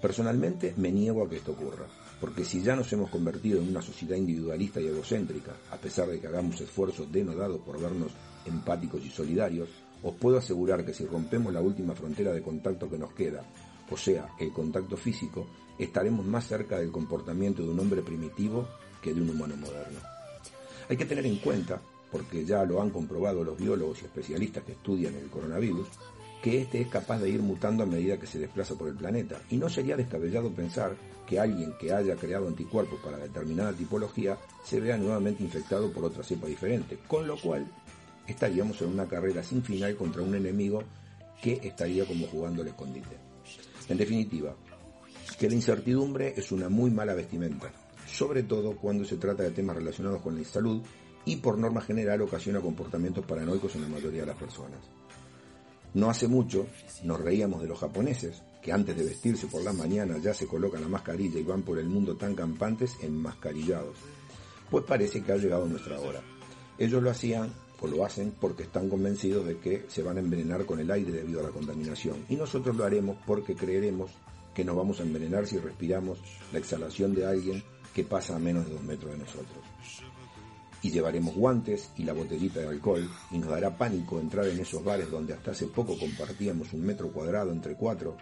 Personalmente 0.00 0.74
me 0.76 0.90
niego 0.90 1.24
a 1.24 1.28
que 1.28 1.36
esto 1.36 1.52
ocurra, 1.52 1.86
porque 2.20 2.44
si 2.44 2.60
ya 2.60 2.74
nos 2.74 2.92
hemos 2.92 3.08
convertido 3.08 3.60
en 3.60 3.68
una 3.68 3.80
sociedad 3.82 4.16
individualista 4.16 4.80
y 4.80 4.86
egocéntrica, 4.86 5.52
a 5.70 5.76
pesar 5.76 6.08
de 6.08 6.18
que 6.18 6.26
hagamos 6.26 6.60
esfuerzos 6.60 7.10
denodados 7.12 7.60
por 7.60 7.80
vernos 7.80 8.10
empáticos 8.44 9.04
y 9.04 9.10
solidarios, 9.10 9.68
os 10.02 10.14
puedo 10.16 10.38
asegurar 10.38 10.84
que 10.84 10.92
si 10.92 11.06
rompemos 11.06 11.52
la 11.52 11.60
última 11.60 11.94
frontera 11.94 12.32
de 12.32 12.42
contacto 12.42 12.90
que 12.90 12.98
nos 12.98 13.12
queda, 13.12 13.44
o 13.88 13.96
sea, 13.96 14.28
el 14.40 14.52
contacto 14.52 14.96
físico, 14.96 15.46
estaremos 15.78 16.26
más 16.26 16.48
cerca 16.48 16.78
del 16.78 16.90
comportamiento 16.90 17.62
de 17.62 17.68
un 17.68 17.78
hombre 17.78 18.02
primitivo 18.02 18.66
que 19.00 19.14
de 19.14 19.20
un 19.20 19.30
humano 19.30 19.56
moderno. 19.56 20.00
Hay 20.88 20.96
que 20.96 21.06
tener 21.06 21.26
en 21.26 21.36
cuenta, 21.36 21.80
porque 22.12 22.44
ya 22.44 22.62
lo 22.64 22.82
han 22.82 22.90
comprobado 22.90 23.42
los 23.42 23.58
biólogos 23.58 24.02
y 24.02 24.04
especialistas 24.04 24.62
que 24.64 24.72
estudian 24.72 25.14
el 25.14 25.30
coronavirus, 25.30 25.88
que 26.42 26.60
este 26.60 26.82
es 26.82 26.88
capaz 26.88 27.18
de 27.20 27.30
ir 27.30 27.40
mutando 27.40 27.84
a 27.84 27.86
medida 27.86 28.18
que 28.18 28.26
se 28.26 28.38
desplaza 28.38 28.74
por 28.74 28.88
el 28.88 28.94
planeta, 28.94 29.40
y 29.48 29.56
no 29.56 29.70
sería 29.70 29.96
descabellado 29.96 30.52
pensar 30.52 30.94
que 31.26 31.40
alguien 31.40 31.72
que 31.80 31.92
haya 31.92 32.16
creado 32.16 32.48
anticuerpos 32.48 33.00
para 33.00 33.16
determinada 33.16 33.72
tipología 33.72 34.36
se 34.62 34.78
vea 34.78 34.98
nuevamente 34.98 35.42
infectado 35.42 35.90
por 35.90 36.04
otra 36.04 36.22
cepa 36.22 36.46
diferente, 36.46 36.98
con 37.08 37.26
lo 37.26 37.40
cual 37.40 37.66
estaríamos 38.26 38.82
en 38.82 38.88
una 38.88 39.06
carrera 39.06 39.42
sin 39.42 39.62
final 39.62 39.96
contra 39.96 40.22
un 40.22 40.34
enemigo 40.34 40.82
que 41.40 41.60
estaría 41.62 42.04
como 42.04 42.26
jugando 42.26 42.60
al 42.60 42.68
escondite. 42.68 43.16
En 43.88 43.96
definitiva, 43.96 44.54
que 45.38 45.48
la 45.48 45.54
incertidumbre 45.54 46.34
es 46.36 46.52
una 46.52 46.68
muy 46.68 46.90
mala 46.90 47.14
vestimenta, 47.14 47.72
sobre 48.06 48.42
todo 48.42 48.76
cuando 48.76 49.04
se 49.04 49.16
trata 49.16 49.44
de 49.44 49.50
temas 49.52 49.76
relacionados 49.76 50.20
con 50.20 50.36
la 50.36 50.44
salud 50.44 50.82
y 51.24 51.36
por 51.36 51.58
norma 51.58 51.80
general 51.80 52.22
ocasiona 52.22 52.60
comportamientos 52.60 53.24
paranoicos 53.24 53.74
en 53.76 53.82
la 53.82 53.88
mayoría 53.88 54.22
de 54.22 54.26
las 54.26 54.36
personas. 54.36 54.80
No 55.94 56.08
hace 56.08 56.26
mucho 56.26 56.66
nos 57.04 57.20
reíamos 57.20 57.60
de 57.60 57.68
los 57.68 57.78
japoneses, 57.78 58.42
que 58.62 58.72
antes 58.72 58.96
de 58.96 59.04
vestirse 59.04 59.46
por 59.46 59.62
las 59.62 59.74
mañanas 59.74 60.22
ya 60.22 60.32
se 60.32 60.46
colocan 60.46 60.80
la 60.80 60.88
mascarilla 60.88 61.38
y 61.38 61.42
van 61.42 61.62
por 61.62 61.78
el 61.78 61.86
mundo 61.86 62.16
tan 62.16 62.34
campantes 62.34 62.96
enmascarillados. 63.02 63.96
Pues 64.70 64.84
parece 64.84 65.22
que 65.22 65.32
ha 65.32 65.36
llegado 65.36 65.66
nuestra 65.66 66.00
hora. 66.00 66.22
Ellos 66.78 67.02
lo 67.02 67.10
hacían 67.10 67.52
o 67.80 67.86
lo 67.88 68.04
hacen 68.04 68.32
porque 68.40 68.62
están 68.62 68.88
convencidos 68.88 69.44
de 69.44 69.58
que 69.58 69.84
se 69.88 70.02
van 70.02 70.16
a 70.16 70.20
envenenar 70.20 70.64
con 70.64 70.80
el 70.80 70.90
aire 70.90 71.12
debido 71.12 71.40
a 71.40 71.42
la 71.42 71.50
contaminación. 71.50 72.24
Y 72.28 72.36
nosotros 72.36 72.76
lo 72.76 72.84
haremos 72.84 73.16
porque 73.26 73.54
creeremos 73.54 74.12
que 74.54 74.64
nos 74.64 74.76
vamos 74.76 75.00
a 75.00 75.02
envenenar 75.02 75.46
si 75.46 75.58
respiramos 75.58 76.18
la 76.52 76.58
exhalación 76.58 77.14
de 77.14 77.26
alguien 77.26 77.62
que 77.94 78.04
pasa 78.04 78.36
a 78.36 78.38
menos 78.38 78.66
de 78.66 78.72
dos 78.72 78.82
metros 78.82 79.12
de 79.12 79.18
nosotros. 79.18 80.11
Y 80.82 80.90
llevaremos 80.90 81.34
guantes 81.34 81.90
y 81.96 82.02
la 82.02 82.12
botellita 82.12 82.60
de 82.60 82.68
alcohol 82.68 83.08
y 83.30 83.38
nos 83.38 83.50
dará 83.50 83.78
pánico 83.78 84.18
entrar 84.18 84.46
en 84.46 84.58
esos 84.58 84.82
bares 84.82 85.10
donde 85.10 85.32
hasta 85.32 85.52
hace 85.52 85.66
poco 85.66 85.96
compartíamos 85.98 86.72
un 86.72 86.82
metro 86.82 87.12
cuadrado 87.12 87.52
entre 87.52 87.76
cuatro 87.76 88.16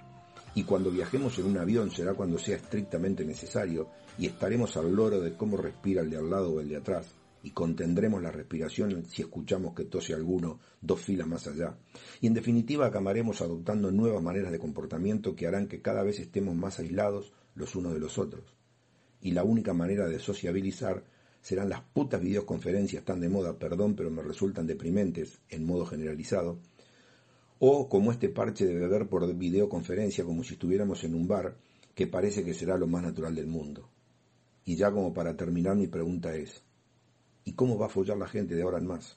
y 0.54 0.64
cuando 0.64 0.90
viajemos 0.90 1.38
en 1.38 1.46
un 1.46 1.58
avión 1.58 1.90
será 1.90 2.14
cuando 2.14 2.38
sea 2.38 2.56
estrictamente 2.56 3.24
necesario 3.24 3.88
y 4.18 4.26
estaremos 4.26 4.76
al 4.76 4.92
loro 4.92 5.20
de 5.20 5.34
cómo 5.34 5.56
respira 5.56 6.02
el 6.02 6.10
de 6.10 6.16
al 6.16 6.28
lado 6.28 6.52
o 6.52 6.60
el 6.60 6.68
de 6.68 6.76
atrás 6.76 7.14
y 7.42 7.50
contendremos 7.50 8.22
la 8.22 8.30
respiración 8.30 9.04
si 9.06 9.22
escuchamos 9.22 9.74
que 9.74 9.84
tose 9.84 10.12
alguno 10.12 10.60
dos 10.80 11.00
filas 11.00 11.26
más 11.26 11.46
allá. 11.46 11.78
Y 12.20 12.26
en 12.26 12.34
definitiva 12.34 12.86
acabaremos 12.86 13.40
adoptando 13.40 13.90
nuevas 13.90 14.22
maneras 14.22 14.52
de 14.52 14.58
comportamiento 14.58 15.34
que 15.34 15.46
harán 15.46 15.66
que 15.68 15.80
cada 15.80 16.02
vez 16.02 16.18
estemos 16.18 16.54
más 16.54 16.78
aislados 16.80 17.32
los 17.54 17.74
unos 17.76 17.94
de 17.94 18.00
los 18.00 18.18
otros. 18.18 18.44
Y 19.22 19.32
la 19.32 19.44
única 19.44 19.72
manera 19.72 20.06
de 20.06 20.18
sociabilizar 20.18 21.04
serán 21.42 21.68
las 21.68 21.82
putas 21.82 22.20
videoconferencias 22.20 23.04
tan 23.04 23.20
de 23.20 23.28
moda, 23.28 23.58
perdón, 23.58 23.94
pero 23.94 24.10
me 24.10 24.22
resultan 24.22 24.66
deprimentes 24.66 25.40
en 25.48 25.64
modo 25.64 25.86
generalizado, 25.86 26.58
o 27.58 27.88
como 27.88 28.12
este 28.12 28.28
parche 28.28 28.66
de 28.66 28.74
beber 28.74 29.08
por 29.08 29.34
videoconferencia 29.34 30.24
como 30.24 30.44
si 30.44 30.54
estuviéramos 30.54 31.04
en 31.04 31.14
un 31.14 31.28
bar, 31.28 31.56
que 31.94 32.06
parece 32.06 32.44
que 32.44 32.54
será 32.54 32.78
lo 32.78 32.86
más 32.86 33.02
natural 33.02 33.34
del 33.34 33.46
mundo. 33.46 33.88
Y 34.64 34.76
ya 34.76 34.90
como 34.90 35.12
para 35.12 35.36
terminar 35.36 35.76
mi 35.76 35.86
pregunta 35.86 36.34
es, 36.34 36.62
¿Y 37.44 37.52
cómo 37.54 37.78
va 37.78 37.86
a 37.86 37.90
follar 37.90 38.16
la 38.16 38.28
gente 38.28 38.54
de 38.54 38.62
ahora 38.62 38.78
en 38.78 38.86
más? 38.86 39.16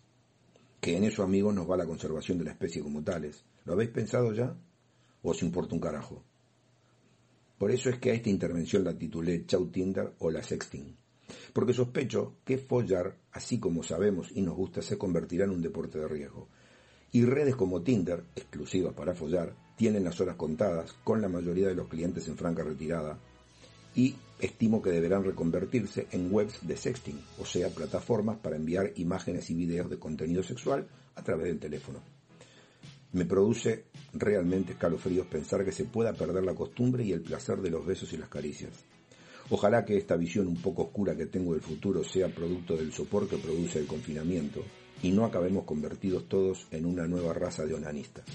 Que 0.79 0.97
en 0.97 1.03
eso, 1.03 1.23
amigos, 1.23 1.53
nos 1.53 1.69
va 1.69 1.77
la 1.77 1.85
conservación 1.85 2.37
de 2.37 2.45
la 2.45 2.51
especie 2.51 2.81
como 2.81 3.03
tales. 3.03 3.43
¿Lo 3.65 3.73
habéis 3.73 3.91
pensado 3.91 4.33
ya? 4.33 4.55
¿O 5.21 5.31
os 5.31 5.43
importa 5.43 5.75
un 5.75 5.81
carajo? 5.81 6.23
Por 7.57 7.71
eso 7.71 7.89
es 7.89 7.99
que 7.99 8.11
a 8.11 8.13
esta 8.13 8.29
intervención 8.29 8.83
la 8.83 8.97
titulé 8.97 9.45
Chau 9.45 9.67
Tinder 9.67 10.13
o 10.19 10.31
la 10.31 10.41
Sexting. 10.41 10.97
Porque 11.53 11.73
sospecho 11.73 12.37
que 12.43 12.57
follar, 12.57 13.17
así 13.31 13.59
como 13.59 13.83
sabemos 13.83 14.29
y 14.33 14.41
nos 14.41 14.55
gusta, 14.55 14.81
se 14.81 14.97
convertirá 14.97 15.45
en 15.45 15.51
un 15.51 15.61
deporte 15.61 15.99
de 15.99 16.07
riesgo. 16.07 16.49
Y 17.11 17.25
redes 17.25 17.55
como 17.55 17.81
Tinder, 17.81 18.23
exclusivas 18.35 18.93
para 18.93 19.13
follar, 19.13 19.55
tienen 19.75 20.03
las 20.03 20.19
horas 20.19 20.35
contadas, 20.35 20.93
con 21.03 21.21
la 21.21 21.29
mayoría 21.29 21.67
de 21.67 21.75
los 21.75 21.87
clientes 21.87 22.27
en 22.27 22.37
franca 22.37 22.63
retirada, 22.63 23.19
y 23.95 24.15
estimo 24.39 24.81
que 24.81 24.91
deberán 24.91 25.23
reconvertirse 25.23 26.07
en 26.11 26.33
webs 26.33 26.65
de 26.67 26.75
sexting, 26.75 27.21
o 27.39 27.45
sea, 27.45 27.69
plataformas 27.69 28.37
para 28.37 28.55
enviar 28.55 28.91
imágenes 28.95 29.49
y 29.49 29.53
videos 29.53 29.89
de 29.89 29.99
contenido 29.99 30.43
sexual 30.43 30.87
a 31.15 31.23
través 31.23 31.45
del 31.45 31.59
teléfono. 31.59 31.99
Me 33.13 33.25
produce 33.25 33.85
realmente 34.13 34.73
escalofríos 34.73 35.27
pensar 35.27 35.63
que 35.63 35.71
se 35.71 35.85
pueda 35.85 36.13
perder 36.13 36.43
la 36.43 36.55
costumbre 36.55 37.03
y 37.03 37.11
el 37.11 37.21
placer 37.21 37.61
de 37.61 37.69
los 37.69 37.85
besos 37.85 38.11
y 38.13 38.17
las 38.17 38.29
caricias. 38.29 38.71
Ojalá 39.55 39.85
que 39.85 39.95
esta 39.95 40.15
visión 40.15 40.47
un 40.47 40.55
poco 40.55 40.81
oscura 40.81 41.15
que 41.15 41.27
tengo 41.27 41.53
del 41.53 41.61
futuro 41.61 42.03
sea 42.03 42.27
producto 42.27 42.75
del 42.75 42.91
sopor 42.91 43.29
que 43.29 43.37
produce 43.37 43.77
el 43.77 43.85
confinamiento 43.85 44.63
y 45.03 45.11
no 45.11 45.25
acabemos 45.25 45.65
convertidos 45.65 46.27
todos 46.27 46.65
en 46.71 46.87
una 46.87 47.05
nueva 47.05 47.33
raza 47.33 47.63
de 47.63 47.75
onanistas. 47.75 48.25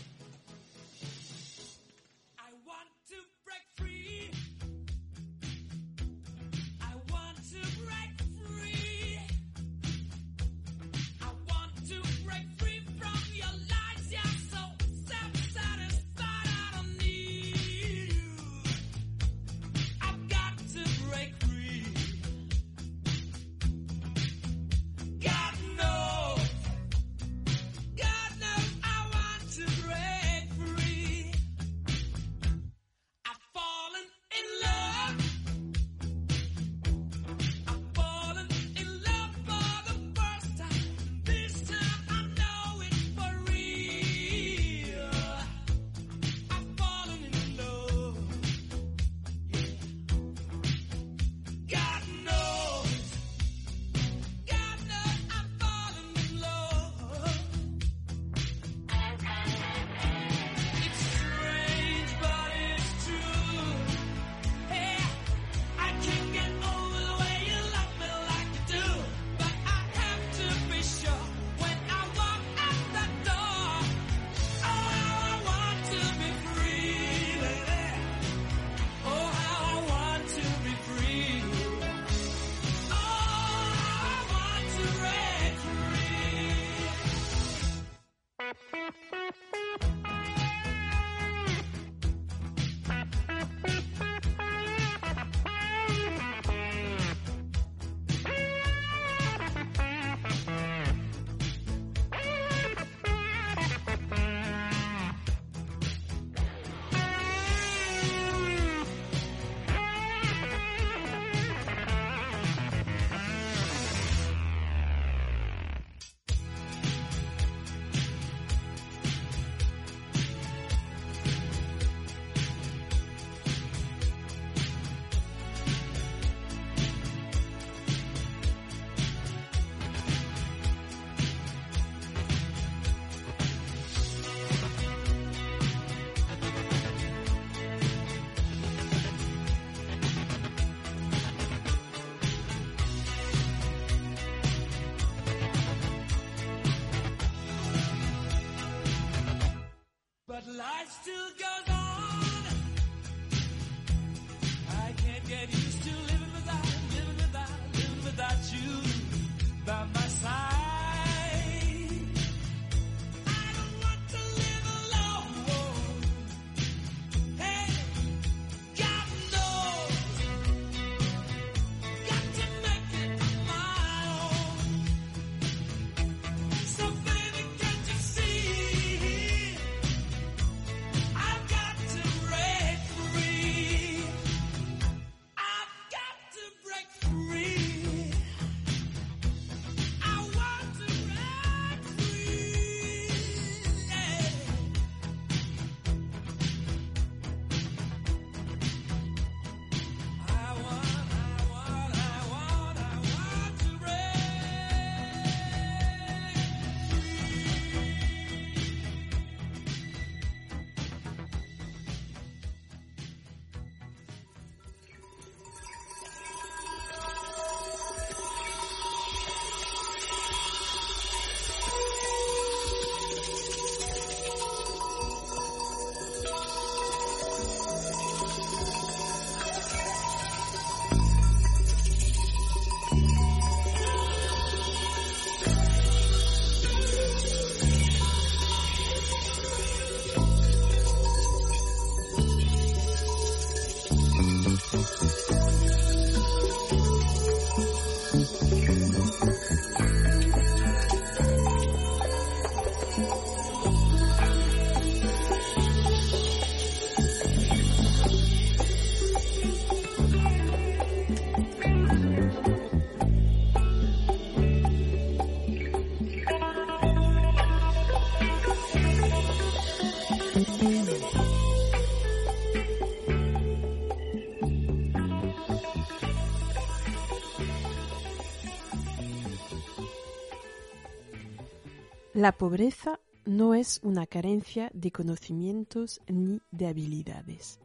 La 282.28 282.36
pobreza 282.36 283.00
no 283.24 283.54
es 283.54 283.80
una 283.82 284.06
carencia 284.06 284.70
de 284.74 284.92
conocimientos 284.92 286.02
ni 286.08 286.42
de 286.50 286.66
habilidades. 286.66 287.58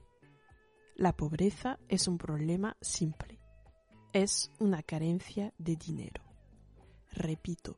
La 0.95 1.11
pobreza 1.11 1.79
es 1.89 2.07
un 2.07 2.17
problema 2.17 2.77
simple. 2.79 3.41
Es 4.13 4.53
una 4.59 4.81
carencia 4.81 5.53
de 5.57 5.75
dinero. 5.75 6.23
Repito, 7.11 7.77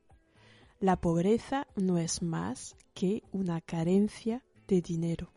la 0.80 1.02
pobreza 1.02 1.66
no 1.76 1.98
es 1.98 2.22
más 2.22 2.76
que 2.94 3.24
una 3.32 3.62
carencia 3.62 4.44
de 4.68 4.82
dinero. 4.82 5.32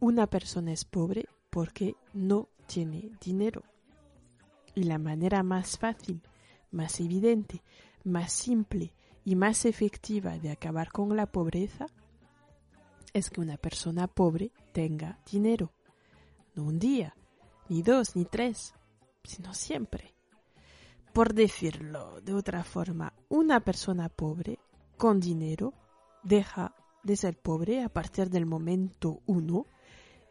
Una 0.00 0.28
persona 0.28 0.72
es 0.72 0.86
pobre 0.86 1.26
porque 1.50 1.94
no 2.14 2.48
tiene 2.66 3.10
dinero. 3.22 3.64
Y 4.74 4.84
la 4.84 4.96
manera 4.96 5.42
más 5.42 5.76
fácil, 5.76 6.22
más 6.70 7.00
evidente, 7.00 7.62
más 8.02 8.32
simple 8.32 8.94
y 9.26 9.34
más 9.34 9.64
efectiva 9.64 10.38
de 10.38 10.52
acabar 10.52 10.92
con 10.92 11.16
la 11.16 11.26
pobreza 11.26 11.88
es 13.12 13.28
que 13.28 13.40
una 13.40 13.56
persona 13.56 14.06
pobre 14.06 14.52
tenga 14.70 15.18
dinero. 15.28 15.72
No 16.54 16.62
un 16.62 16.78
día, 16.78 17.16
ni 17.68 17.82
dos, 17.82 18.14
ni 18.14 18.24
tres, 18.24 18.72
sino 19.24 19.52
siempre. 19.52 20.14
Por 21.12 21.34
decirlo 21.34 22.20
de 22.20 22.34
otra 22.34 22.62
forma, 22.62 23.14
una 23.28 23.58
persona 23.58 24.08
pobre 24.08 24.60
con 24.96 25.18
dinero 25.18 25.74
deja 26.22 26.76
de 27.02 27.16
ser 27.16 27.36
pobre 27.36 27.82
a 27.82 27.88
partir 27.88 28.30
del 28.30 28.46
momento 28.46 29.22
uno 29.26 29.66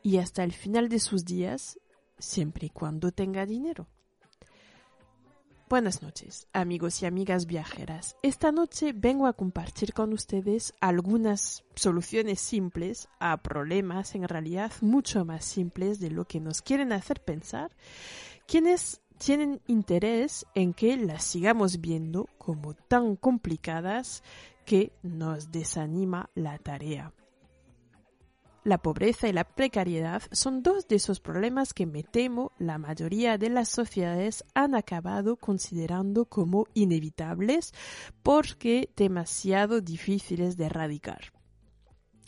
y 0.03 0.19
hasta 0.19 0.45
el 0.45 0.53
final 0.53 0.87
de 0.87 0.99
sus 1.01 1.25
días, 1.25 1.81
siempre 2.17 2.67
y 2.67 2.69
cuando 2.69 3.11
tenga 3.11 3.45
dinero. 3.45 3.89
Buenas 5.67 6.03
noches, 6.03 6.47
amigos 6.53 7.01
y 7.01 7.07
amigas 7.07 7.47
viajeras. 7.47 8.15
Esta 8.21 8.51
noche 8.51 8.93
vengo 8.95 9.25
a 9.25 9.33
compartir 9.33 9.93
con 9.93 10.13
ustedes 10.13 10.75
algunas 10.79 11.63
soluciones 11.73 12.39
simples 12.39 13.09
a 13.19 13.37
problemas 13.37 14.13
en 14.13 14.27
realidad 14.27 14.71
mucho 14.81 15.25
más 15.25 15.43
simples 15.43 15.99
de 15.99 16.11
lo 16.11 16.25
que 16.25 16.39
nos 16.39 16.61
quieren 16.61 16.93
hacer 16.93 17.19
pensar, 17.19 17.75
quienes 18.45 19.01
tienen 19.17 19.59
interés 19.65 20.45
en 20.53 20.75
que 20.75 20.97
las 20.97 21.23
sigamos 21.23 21.81
viendo 21.81 22.29
como 22.37 22.75
tan 22.75 23.15
complicadas 23.15 24.21
que 24.67 24.91
nos 25.01 25.51
desanima 25.51 26.29
la 26.35 26.59
tarea. 26.59 27.11
La 28.65 28.79
pobreza 28.79 29.27
y 29.27 29.31
la 29.31 29.43
precariedad 29.43 30.23
son 30.31 30.63
dos 30.63 30.87
de 30.87 30.95
esos 30.95 31.19
problemas 31.19 31.71
que 31.71 31.85
me 31.85 32.01
temo 32.01 32.51
la 32.57 32.79
mayoría 32.79 33.37
de 33.37 33.51
las 33.51 33.69
sociedades 33.69 34.43
han 34.55 34.73
acabado 34.73 35.35
considerando 35.35 36.25
como 36.25 36.65
inevitables 36.73 37.75
porque 38.23 38.89
demasiado 38.95 39.81
difíciles 39.81 40.57
de 40.57 40.65
erradicar. 40.65 41.31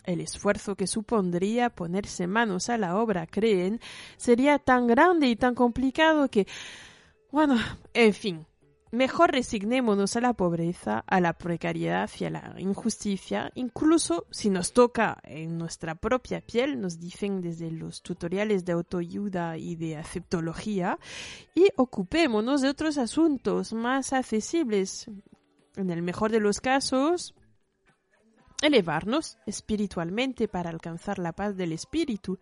El 0.03 0.21
esfuerzo 0.21 0.75
que 0.75 0.85
supondría 0.85 1.71
ponerse 1.71 2.27
manos 2.27 2.69
a 2.69 2.77
la 2.77 2.97
obra, 2.97 3.25
creen, 3.25 3.81
sería 4.17 4.59
tan 4.59 4.85
grande 4.85 5.27
y 5.29 5.35
tan 5.35 5.55
complicado 5.55 6.29
que, 6.29 6.45
bueno, 7.31 7.55
en 7.95 8.13
fin, 8.13 8.46
Mejor 8.91 9.31
resignémonos 9.31 10.15
a 10.15 10.21
la 10.21 10.33
pobreza, 10.33 11.03
a 11.07 11.19
la 11.19 11.33
precariedad 11.33 12.09
y 12.19 12.25
a 12.25 12.29
la 12.29 12.55
injusticia, 12.57 13.51
incluso 13.55 14.25
si 14.31 14.49
nos 14.49 14.71
toca 14.71 15.17
en 15.23 15.57
nuestra 15.57 15.95
propia 15.95 16.39
piel, 16.39 16.79
nos 16.79 16.97
dicen 16.97 17.41
desde 17.41 17.69
los 17.69 18.01
tutoriales 18.01 18.63
de 18.63 18.71
autoayuda 18.71 19.57
y 19.57 19.75
de 19.75 19.97
aceptología, 19.97 20.99
y 21.53 21.67
ocupémonos 21.75 22.61
de 22.61 22.69
otros 22.69 22.97
asuntos 22.97 23.73
más 23.73 24.13
accesibles. 24.13 25.07
En 25.75 25.89
el 25.89 26.01
mejor 26.01 26.31
de 26.31 26.39
los 26.39 26.61
casos, 26.61 27.35
elevarnos 28.61 29.37
espiritualmente 29.45 30.47
para 30.47 30.69
alcanzar 30.69 31.19
la 31.19 31.33
paz 31.33 31.57
del 31.57 31.73
espíritu. 31.73 32.39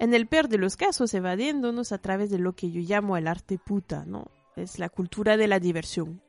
En 0.00 0.12
el 0.12 0.26
peor 0.26 0.48
de 0.48 0.58
los 0.58 0.76
casos, 0.76 1.14
evadiéndonos 1.14 1.92
a 1.92 1.98
través 1.98 2.30
de 2.30 2.38
lo 2.38 2.54
que 2.54 2.70
yo 2.70 2.80
llamo 2.80 3.16
el 3.16 3.28
arte 3.28 3.58
puta, 3.58 4.04
¿no? 4.04 4.30
Es 4.58 4.78
la 4.78 4.88
cultura 4.88 5.36
de 5.36 5.48
la 5.48 5.60
diversión. 5.60 6.20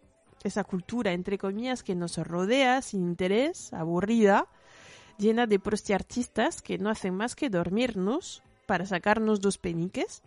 Esa 0.44 0.64
cultura, 0.64 1.12
entre 1.12 1.38
comillas, 1.38 1.84
que 1.84 1.96
nos 1.96 2.18
rodea 2.18 2.82
sin 2.82 3.04
interés, 3.04 3.74
aburrida, 3.74 4.48
llena 5.18 5.48
de 5.48 5.60
prostiartistas 5.60 6.62
que 6.62 6.78
no 6.78 6.90
hacen 6.90 7.14
más 7.14 7.36
que 7.36 7.50
dormirnos 7.50 8.42
para 8.66 8.86
sacarnos 8.86 9.42
dos 9.42 9.58
peniques. 9.58 10.22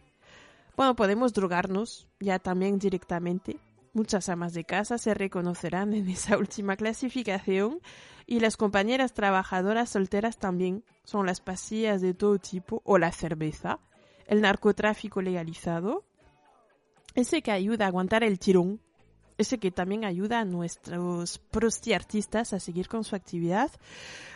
Bueno, 0.76 0.94
podemos 0.94 1.32
drogarnos 1.32 2.06
ya 2.20 2.38
también 2.38 2.78
directamente. 2.78 3.56
Muchas 3.94 4.28
amas 4.28 4.54
de 4.54 4.64
casa 4.64 4.98
se 4.98 5.14
reconocerán 5.14 5.94
en 5.94 6.08
esa 6.08 6.36
última 6.38 6.76
clasificación 6.76 7.80
y 8.26 8.40
las 8.40 8.56
compañeras 8.56 9.12
trabajadoras 9.12 9.90
solteras 9.90 10.38
también 10.38 10.84
son 11.04 11.26
las 11.26 11.40
pastillas 11.40 12.00
de 12.00 12.14
todo 12.14 12.38
tipo 12.38 12.82
o 12.84 12.98
la 12.98 13.12
cerveza, 13.12 13.80
el 14.26 14.40
narcotráfico 14.40 15.20
legalizado, 15.20 16.04
ese 17.14 17.42
que 17.42 17.50
ayuda 17.50 17.84
a 17.84 17.88
aguantar 17.88 18.24
el 18.24 18.38
tirón, 18.38 18.80
ese 19.38 19.58
que 19.58 19.70
también 19.70 20.04
ayuda 20.04 20.40
a 20.40 20.44
nuestros 20.44 21.38
prostiartistas 21.38 22.52
a 22.52 22.60
seguir 22.60 22.88
con 22.88 23.04
su 23.04 23.16
actividad. 23.16 23.70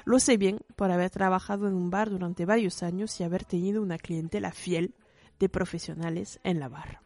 Lo 0.04 0.18
sé 0.18 0.36
bien 0.36 0.58
por 0.74 0.90
haber 0.90 1.10
trabajado 1.10 1.68
en 1.68 1.74
un 1.74 1.90
bar 1.90 2.10
durante 2.10 2.44
varios 2.44 2.82
años 2.82 3.18
y 3.20 3.24
haber 3.24 3.44
tenido 3.44 3.82
una 3.82 3.98
clientela 3.98 4.52
fiel 4.52 4.94
de 5.38 5.48
profesionales 5.48 6.40
en 6.44 6.60
la 6.60 6.68
barra. 6.68 7.05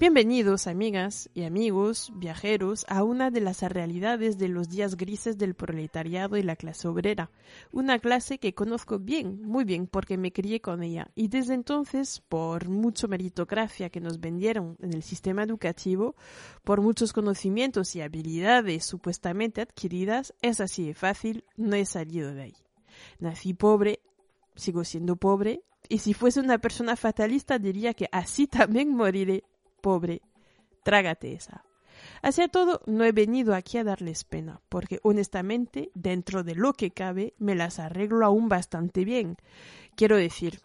Bienvenidos, 0.00 0.68
amigas 0.68 1.28
y 1.34 1.42
amigos, 1.42 2.12
viajeros, 2.14 2.86
a 2.88 3.02
una 3.02 3.32
de 3.32 3.40
las 3.40 3.62
realidades 3.62 4.38
de 4.38 4.46
los 4.46 4.68
días 4.68 4.96
grises 4.96 5.38
del 5.38 5.56
proletariado 5.56 6.36
y 6.36 6.44
la 6.44 6.54
clase 6.54 6.86
obrera, 6.86 7.32
una 7.72 7.98
clase 7.98 8.38
que 8.38 8.54
conozco 8.54 9.00
bien, 9.00 9.42
muy 9.42 9.64
bien, 9.64 9.88
porque 9.88 10.16
me 10.16 10.30
crié 10.30 10.60
con 10.60 10.84
ella, 10.84 11.10
y 11.16 11.26
desde 11.26 11.54
entonces, 11.54 12.22
por 12.28 12.68
mucha 12.68 13.08
meritocracia 13.08 13.90
que 13.90 14.00
nos 14.00 14.20
vendieron 14.20 14.76
en 14.80 14.92
el 14.92 15.02
sistema 15.02 15.42
educativo, 15.42 16.14
por 16.62 16.80
muchos 16.80 17.12
conocimientos 17.12 17.96
y 17.96 18.00
habilidades 18.00 18.84
supuestamente 18.84 19.62
adquiridas, 19.62 20.32
es 20.42 20.60
así 20.60 20.86
de 20.86 20.94
fácil, 20.94 21.42
no 21.56 21.74
he 21.74 21.84
salido 21.84 22.32
de 22.32 22.42
ahí. 22.42 22.56
Nací 23.18 23.52
pobre, 23.52 23.98
sigo 24.54 24.84
siendo 24.84 25.16
pobre, 25.16 25.64
y 25.88 25.98
si 25.98 26.14
fuese 26.14 26.38
una 26.38 26.58
persona 26.58 26.94
fatalista 26.94 27.58
diría 27.58 27.94
que 27.94 28.08
así 28.12 28.46
también 28.46 28.94
moriré 28.94 29.42
pobre, 29.80 30.22
trágate 30.84 31.32
esa. 31.32 31.64
Hacia 32.22 32.48
todo, 32.48 32.80
no 32.86 33.04
he 33.04 33.12
venido 33.12 33.54
aquí 33.54 33.78
a 33.78 33.84
darles 33.84 34.24
pena, 34.24 34.60
porque 34.68 35.00
honestamente, 35.02 35.90
dentro 35.94 36.44
de 36.44 36.54
lo 36.54 36.72
que 36.72 36.90
cabe, 36.90 37.34
me 37.38 37.54
las 37.54 37.78
arreglo 37.78 38.24
aún 38.24 38.48
bastante 38.48 39.04
bien. 39.04 39.36
Quiero 39.96 40.16
decir, 40.16 40.60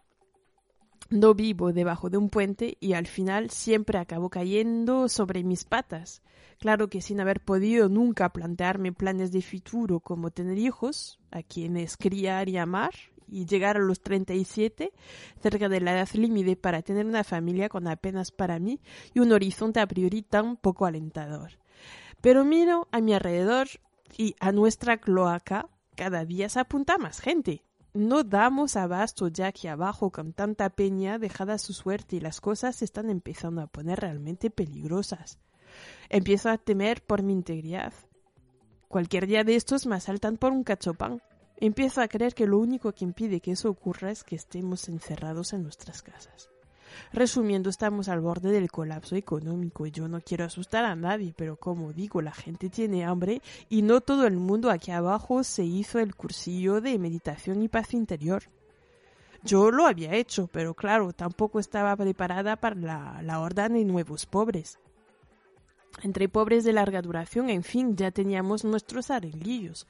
no 1.10 1.34
vivo 1.34 1.74
debajo 1.74 2.10
de 2.10 2.18
un 2.18 2.30
puente 2.30 2.78
y 2.80 2.94
al 2.94 3.08
final 3.08 3.50
siempre 3.50 3.98
acabo 3.98 4.30
cayendo 4.30 5.10
sobre 5.10 5.44
mis 5.44 5.64
patas. 5.64 6.22
Claro 6.60 6.88
que 6.90 7.02
sin 7.02 7.20
haber 7.20 7.42
podido 7.42 7.90
nunca 7.90 8.30
plantearme 8.30 8.94
planes 8.94 9.32
de 9.32 9.42
futuro 9.42 10.00
como 10.00 10.32
tener 10.32 10.58
hijos, 10.58 11.20
a 11.32 11.44
quienes 11.44 11.98
criar 11.98 12.50
y 12.50 12.58
amar, 12.58 12.94
y 13.34 13.46
llegar 13.46 13.78
a 13.78 13.80
los 13.80 14.02
37, 14.02 14.94
cerca 15.42 15.70
de 15.70 15.82
la 15.82 15.94
edad 15.94 16.10
límite 16.14 16.56
para 16.56 16.82
tener 16.82 17.06
una 17.06 17.24
familia 17.24 17.68
con 17.68 17.88
apenas 17.88 18.32
para 18.32 18.60
mí 18.60 18.80
y 19.14 19.20
un 19.20 19.32
horizonte 19.32 19.80
a 19.80 19.88
priori 19.88 20.22
tan 20.22 20.56
poco 20.56 20.86
alentador. 20.86 21.52
Pero 22.22 22.46
miro 22.46 22.88
a 22.92 23.02
mi 23.02 23.14
alrededor 23.14 23.68
y 24.18 24.36
a 24.40 24.52
nuestra 24.52 24.98
cloaca 24.98 25.70
cada 25.96 26.26
día 26.26 26.48
se 26.50 26.60
apunta 26.60 26.98
más 26.98 27.20
gente. 27.20 27.64
No 27.94 28.24
damos 28.24 28.76
abasto 28.76 29.28
ya 29.28 29.48
aquí 29.48 29.68
abajo 29.68 30.12
con 30.12 30.34
tanta 30.34 30.70
peña 30.70 31.20
dejada 31.20 31.58
su 31.58 31.74
suerte 31.74 32.16
y 32.16 32.20
las 32.20 32.42
cosas 32.42 32.82
están 32.82 33.10
empezando 33.10 33.62
a 33.62 33.68
poner 33.68 34.00
realmente 34.00 34.50
peligrosas. 34.50 35.38
Empiezo 36.10 36.50
a 36.50 36.58
temer 36.58 37.04
por 37.04 37.24
mi 37.24 37.34
integridad. 37.34 37.94
Cualquier 38.88 39.28
día 39.28 39.44
de 39.44 39.56
estos 39.56 39.86
me 39.86 39.96
asaltan 39.96 40.38
por 40.38 40.52
un 40.52 40.64
cachopán. 40.64 41.22
Empiezo 41.66 42.02
a 42.02 42.10
creer 42.10 42.36
que 42.36 42.46
lo 42.46 42.60
único 42.60 42.92
que 42.92 43.06
impide 43.06 43.40
que 43.40 43.54
eso 43.54 43.70
ocurra 43.70 44.12
es 44.12 44.26
que 44.26 44.36
estemos 44.36 44.90
encerrados 44.90 45.54
en 45.54 45.64
nuestras 45.64 46.02
casas. 46.02 46.50
Resumiendo, 47.14 47.70
estamos 47.70 48.10
al 48.10 48.20
borde 48.20 48.52
del 48.52 48.70
colapso 48.70 49.16
económico 49.16 49.86
y 49.86 49.92
yo 49.92 50.10
no 50.10 50.20
quiero 50.20 50.44
asustar 50.44 50.84
a 50.84 50.98
nadie, 50.98 51.34
pero 51.38 51.56
como 51.56 51.94
digo, 51.94 52.22
la 52.22 52.34
gente 52.34 52.70
tiene 52.70 53.06
hambre 53.06 53.42
y 53.70 53.82
no 53.82 54.02
todo 54.02 54.28
el 54.28 54.36
mundo 54.36 54.70
aquí 54.70 54.92
abajo 54.92 55.46
se 55.46 55.64
hizo 55.64 56.00
el 56.00 56.18
cursillo 56.18 56.82
de 56.82 57.00
meditación 57.00 57.64
y 57.64 57.70
paz 57.70 57.94
interior. 57.94 58.44
Yo 59.42 59.72
lo 59.72 59.88
había 59.88 60.16
hecho, 60.16 60.48
pero 60.48 60.74
claro, 60.74 61.14
tampoco 61.14 61.62
estaba 61.62 61.96
preparada 61.96 62.58
para 62.58 62.76
la, 62.76 63.22
la 63.24 63.40
horda 63.40 63.70
de 63.70 63.86
nuevos 63.86 64.26
pobres. 64.26 64.80
Entre 66.02 66.28
pobres 66.28 66.64
de 66.64 66.74
larga 66.74 67.02
duración, 67.02 67.50
en 67.50 67.64
fin, 67.64 67.96
ya 67.96 68.12
teníamos 68.12 68.66
nuestros 68.66 69.12
arreglillos, 69.12 69.88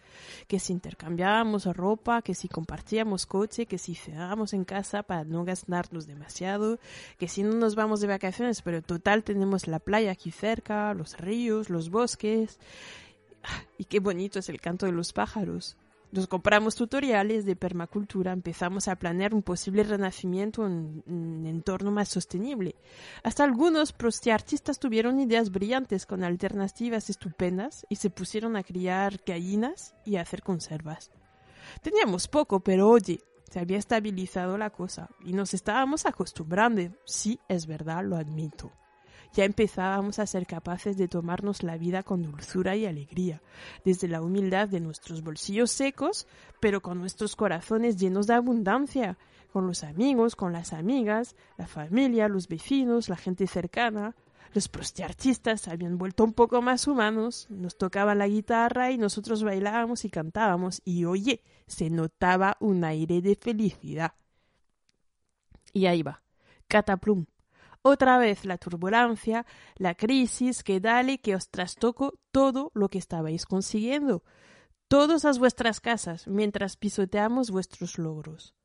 que 0.47 0.59
si 0.59 0.73
intercambiábamos 0.73 1.65
ropa, 1.65 2.21
que 2.21 2.35
si 2.35 2.49
compartíamos 2.49 3.25
coche, 3.25 3.65
que 3.65 3.77
si 3.77 3.95
cenábamos 3.95 4.53
en 4.53 4.65
casa 4.65 5.03
para 5.03 5.23
no 5.23 5.45
gastarnos 5.45 6.05
demasiado, 6.05 6.77
que 7.17 7.27
si 7.27 7.41
no 7.41 7.55
nos 7.55 7.75
vamos 7.75 8.01
de 8.01 8.07
vacaciones, 8.07 8.61
pero 8.61 8.81
total 8.81 9.23
tenemos 9.23 9.67
la 9.67 9.79
playa 9.79 10.11
aquí 10.11 10.29
cerca, 10.29 10.93
los 10.93 11.17
ríos, 11.17 11.69
los 11.69 11.89
bosques. 11.89 12.59
Ah, 13.43 13.63
y 13.77 13.85
qué 13.85 13.99
bonito 13.99 14.39
es 14.39 14.49
el 14.49 14.61
canto 14.61 14.85
de 14.85 14.91
los 14.91 15.13
pájaros. 15.13 15.77
Nos 16.13 16.27
compramos 16.27 16.75
tutoriales 16.75 17.43
de 17.43 17.55
permacultura, 17.55 18.33
empezamos 18.33 18.87
a 18.87 18.97
planear 18.97 19.33
un 19.33 19.41
posible 19.41 19.81
renacimiento 19.81 20.63
en 20.67 21.01
un 21.07 21.47
entorno 21.47 21.89
más 21.89 22.07
sostenible. 22.07 22.75
Hasta 23.23 23.43
algunos 23.43 23.93
prostiartistas 23.93 24.77
tuvieron 24.77 25.19
ideas 25.19 25.49
brillantes 25.49 26.05
con 26.05 26.23
alternativas 26.23 27.09
estupendas 27.09 27.87
y 27.89 27.95
se 27.95 28.11
pusieron 28.11 28.55
a 28.55 28.61
criar 28.61 29.21
gallinas 29.25 29.95
y 30.05 30.17
a 30.17 30.21
hacer 30.21 30.43
conservas. 30.43 31.09
Teníamos 31.81 32.27
poco, 32.27 32.59
pero 32.59 32.89
oye, 32.89 33.19
se 33.49 33.59
había 33.59 33.79
estabilizado 33.79 34.55
la 34.59 34.69
cosa 34.69 35.09
y 35.25 35.33
nos 35.33 35.55
estábamos 35.55 36.05
acostumbrando. 36.05 36.95
Sí, 37.05 37.39
es 37.47 37.65
verdad, 37.65 38.05
lo 38.05 38.17
admito 38.17 38.71
ya 39.33 39.45
empezábamos 39.45 40.19
a 40.19 40.27
ser 40.27 40.45
capaces 40.45 40.95
de 40.97 41.07
tomarnos 41.07 41.63
la 41.63 41.77
vida 41.77 42.03
con 42.03 42.21
dulzura 42.23 42.75
y 42.75 42.85
alegría, 42.85 43.41
desde 43.83 44.07
la 44.07 44.21
humildad 44.21 44.69
de 44.69 44.79
nuestros 44.79 45.23
bolsillos 45.23 45.71
secos, 45.71 46.27
pero 46.59 46.81
con 46.81 46.99
nuestros 46.99 47.35
corazones 47.35 47.97
llenos 47.97 48.27
de 48.27 48.35
abundancia, 48.35 49.17
con 49.51 49.67
los 49.67 49.83
amigos, 49.83 50.35
con 50.35 50.53
las 50.53 50.73
amigas, 50.73 51.35
la 51.57 51.67
familia, 51.67 52.27
los 52.27 52.47
vecinos, 52.47 53.09
la 53.09 53.17
gente 53.17 53.47
cercana. 53.47 54.15
Los 54.53 54.67
prostiartistas 54.67 55.67
habían 55.67 55.97
vuelto 55.97 56.23
un 56.23 56.33
poco 56.33 56.61
más 56.61 56.87
humanos, 56.87 57.47
nos 57.49 57.75
tocaban 57.75 58.19
la 58.19 58.27
guitarra 58.27 58.91
y 58.91 58.99
nosotros 58.99 59.43
bailábamos 59.43 60.05
y 60.05 60.09
cantábamos, 60.09 60.79
y 60.85 61.05
oye, 61.05 61.41
se 61.65 61.89
notaba 61.89 62.55
un 62.59 62.83
aire 62.83 63.21
de 63.21 63.35
felicidad. 63.35 64.13
Y 65.71 65.87
ahí 65.87 66.03
va, 66.03 66.21
cataplum, 66.67 67.25
otra 67.83 68.17
vez 68.17 68.45
la 68.45 68.57
turbulencia, 68.57 69.45
la 69.75 69.93
crisis, 69.93 70.63
que 70.63 70.79
dale 70.79 71.19
que 71.19 71.35
os 71.35 71.49
trastoco 71.49 72.13
todo 72.31 72.71
lo 72.73 72.89
que 72.89 72.97
estabais 72.97 73.45
consiguiendo, 73.45 74.23
todos 74.87 75.25
a 75.25 75.33
vuestras 75.33 75.81
casas, 75.81 76.27
mientras 76.27 76.77
pisoteamos 76.77 77.51
vuestros 77.51 77.97
logros. 77.97 78.55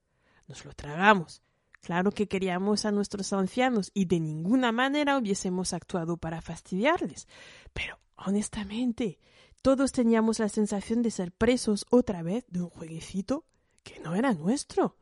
Nos 0.46 0.64
lo 0.64 0.72
tragamos. 0.72 1.42
Claro 1.80 2.10
que 2.12 2.28
queríamos 2.28 2.84
a 2.84 2.92
nuestros 2.92 3.32
ancianos 3.32 3.90
y 3.92 4.06
de 4.06 4.20
ninguna 4.20 4.72
manera 4.72 5.18
hubiésemos 5.18 5.72
actuado 5.72 6.16
para 6.16 6.40
fastidiarles. 6.40 7.28
Pero, 7.72 7.98
honestamente, 8.16 9.18
todos 9.62 9.92
teníamos 9.92 10.38
la 10.38 10.48
sensación 10.48 11.02
de 11.02 11.10
ser 11.10 11.32
presos 11.32 11.86
otra 11.90 12.22
vez 12.22 12.44
de 12.48 12.62
un 12.62 12.70
jueguecito 12.70 13.44
que 13.82 13.98
no 14.00 14.14
era 14.14 14.32
nuestro. 14.32 14.96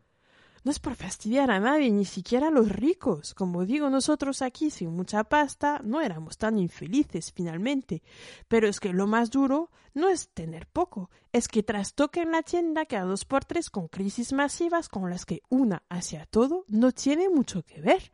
No 0.67 0.73
es 0.73 0.81
por 0.81 0.97
fastidiar 0.97 1.53
a 1.53 1.61
nadie, 1.61 1.93
ni 1.93 2.05
siquiera 2.05 2.49
a 2.49 2.51
los 2.51 2.69
ricos. 2.73 3.35
Como 3.35 3.65
digo, 3.65 3.89
nosotros 3.89 4.43
aquí, 4.43 4.71
sin 4.71 4.91
mucha 4.97 5.23
pasta, 5.23 5.81
no 5.85 6.01
éramos 6.01 6.39
tan 6.39 6.59
infelices 6.59 7.33
finalmente. 7.33 8.03
Pero 8.49 8.67
es 8.67 8.81
que 8.81 8.93
lo 8.93 9.07
más 9.07 9.31
duro 9.31 9.71
no 9.95 10.09
es 10.09 10.29
tener 10.31 10.67
poco, 10.67 11.09
es 11.33 11.47
que 11.47 11.63
trastoquen 11.63 12.33
la 12.33 12.43
tienda 12.43 12.85
cada 12.85 13.05
dos 13.05 13.25
por 13.25 13.45
tres 13.45 13.71
con 13.71 13.87
crisis 13.87 14.33
masivas 14.33 14.89
con 14.89 15.09
las 15.09 15.25
que 15.25 15.41
una 15.51 15.85
hacia 15.89 16.27
todo 16.27 16.65
no 16.67 16.91
tiene 16.91 17.29
mucho 17.29 17.63
que 17.63 17.81
ver. 17.81 18.11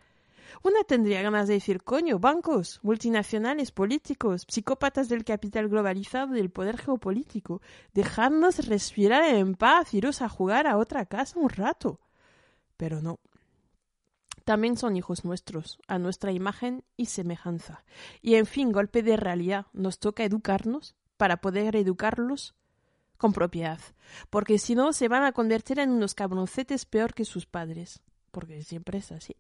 Una 0.63 0.85
tendría 0.85 1.23
ganas 1.23 1.49
de 1.49 1.55
decir, 1.55 1.83
coño, 1.83 2.19
bancos, 2.19 2.81
multinacionales, 2.83 3.73
políticos, 3.73 4.45
psicópatas 4.47 5.09
del 5.09 5.25
capital 5.25 5.71
globalizado 5.71 6.35
y 6.35 6.37
del 6.37 6.51
poder 6.51 6.77
geopolítico, 6.77 7.63
dejadnos 7.95 8.67
respirar 8.67 9.25
en 9.25 9.55
paz, 9.55 9.95
iros 9.95 10.21
a 10.21 10.29
jugar 10.29 10.67
a 10.67 10.77
otra 10.77 11.07
casa 11.07 11.39
un 11.39 11.49
rato 11.49 11.99
pero 12.77 13.01
no. 13.03 13.21
También 14.45 14.77
son 14.77 14.97
hijos 14.97 15.25
nuestros, 15.25 15.79
a 15.87 15.99
nuestra 15.99 16.33
imagen 16.33 16.85
y 16.97 17.07
semejanza. 17.07 17.85
Y 18.21 18.35
en 18.35 18.47
fin, 18.47 18.73
golpe 18.73 19.03
de 19.03 19.17
realidad, 19.17 19.67
nos 19.73 19.99
toca 19.99 20.25
educarnos 20.25 20.97
para 21.17 21.41
poder 21.41 21.77
educarlos 21.77 22.55
con 23.17 23.33
propiedad, 23.33 23.79
porque 24.31 24.59
si 24.59 24.75
no 24.75 24.93
se 24.93 25.07
van 25.07 25.23
a 25.23 25.31
convertir 25.31 25.79
en 25.79 25.91
unos 25.91 26.15
cabroncetes 26.15 26.87
peor 26.87 27.15
que 27.15 27.25
sus 27.25 27.47
padres, 27.47 28.03
porque 28.33 28.63
siempre 28.65 28.99
es 28.99 29.13
así. 29.13 29.37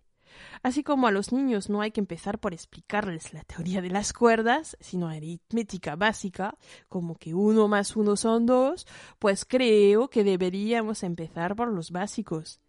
Así 0.63 0.85
como 0.85 1.09
a 1.09 1.11
los 1.11 1.33
niños 1.33 1.69
no 1.69 1.81
hay 1.81 1.91
que 1.91 2.01
empezar 2.01 2.39
por 2.39 2.55
explicarles 2.55 3.33
la 3.35 3.43
teoría 3.43 3.83
de 3.83 3.91
las 3.91 4.13
cuerdas, 4.13 4.77
sino 4.81 5.09
aritmética 5.09 5.97
básica, 5.97 6.57
como 6.89 7.17
que 7.17 7.35
uno 7.35 7.69
más 7.69 7.97
uno 7.97 8.17
son 8.17 8.47
dos, 8.47 8.87
pues 9.19 9.45
creo 9.45 10.09
que 10.09 10.25
deberíamos 10.25 11.03
empezar 11.03 11.57
por 11.57 11.69
los 11.69 11.91
básicos, 11.91 12.61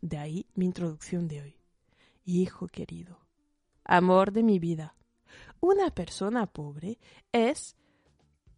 de 0.00 0.18
ahí 0.18 0.46
mi 0.54 0.66
introducción 0.66 1.28
de 1.28 1.42
hoy. 1.42 1.56
Hijo 2.24 2.66
querido, 2.66 3.18
amor 3.84 4.32
de 4.32 4.42
mi 4.42 4.58
vida, 4.58 4.94
una 5.60 5.90
persona 5.90 6.46
pobre 6.46 6.98
es 7.32 7.76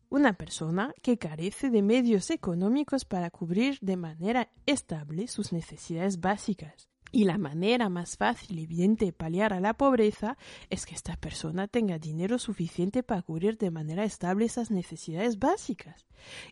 una 0.08 0.34
persona 0.34 0.94
que 1.02 1.16
carece 1.16 1.70
de 1.70 1.80
medios 1.80 2.30
económicos 2.30 3.06
para 3.06 3.30
cubrir 3.30 3.78
de 3.80 3.96
manera 3.96 4.50
estable 4.66 5.26
sus 5.26 5.52
necesidades 5.52 6.20
básicas. 6.20 6.88
Y 7.10 7.24
la 7.24 7.36
manera 7.38 7.88
más 7.88 8.16
fácil 8.16 8.58
y 8.58 8.64
evidente 8.64 9.04
de 9.06 9.12
paliar 9.12 9.52
a 9.52 9.60
la 9.60 9.74
pobreza 9.74 10.38
es 10.70 10.86
que 10.86 10.94
esta 10.94 11.16
persona 11.16 11.68
tenga 11.68 11.98
dinero 11.98 12.38
suficiente 12.38 13.02
para 13.02 13.22
cubrir 13.22 13.58
de 13.58 13.70
manera 13.70 14.04
estable 14.04 14.46
esas 14.46 14.70
necesidades 14.70 15.38
básicas. 15.38 16.06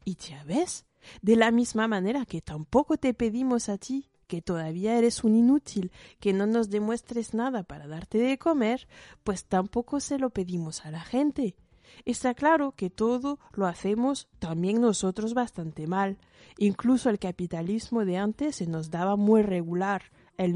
Y 0.05 0.17
ya 0.17 0.45
ves, 0.45 0.85
de 1.23 1.37
la 1.37 1.51
misma 1.51 1.89
manera 1.89 2.27
que 2.27 2.43
tampoco 2.43 2.99
te 2.99 3.15
pedimos 3.15 3.71
a 3.71 3.79
ti 3.79 4.10
que 4.31 4.41
todavía 4.41 4.97
eres 4.97 5.25
un 5.25 5.35
inútil, 5.35 5.91
que 6.21 6.33
no 6.33 6.47
nos 6.47 6.71
demuestres 6.71 7.35
nada 7.35 7.65
para 7.65 7.89
darte 7.89 8.19
de 8.19 8.39
comer, 8.39 8.87
pues 9.25 9.45
tampoco 9.45 9.99
se 9.99 10.19
lo 10.19 10.31
pedimos 10.31 10.87
a 10.87 10.93
la 10.93 11.01
gente. 11.01 11.57
Está 12.05 12.35
claro 12.35 12.71
que 12.71 12.91
todo 12.91 13.41
lo 13.55 13.67
hacemos 13.67 14.29
también 14.39 14.81
nosotros 14.81 15.35
bastante 15.35 15.89
mal. 15.89 16.17
Incluso 16.59 17.11
el 17.11 17.19
capitalismo 17.19 18.05
de 18.05 18.19
antes 18.19 18.55
se 18.55 18.69
nos 18.69 18.93
daba 18.93 19.17
muy 19.17 19.43
regular, 19.43 20.13
el, 20.37 20.55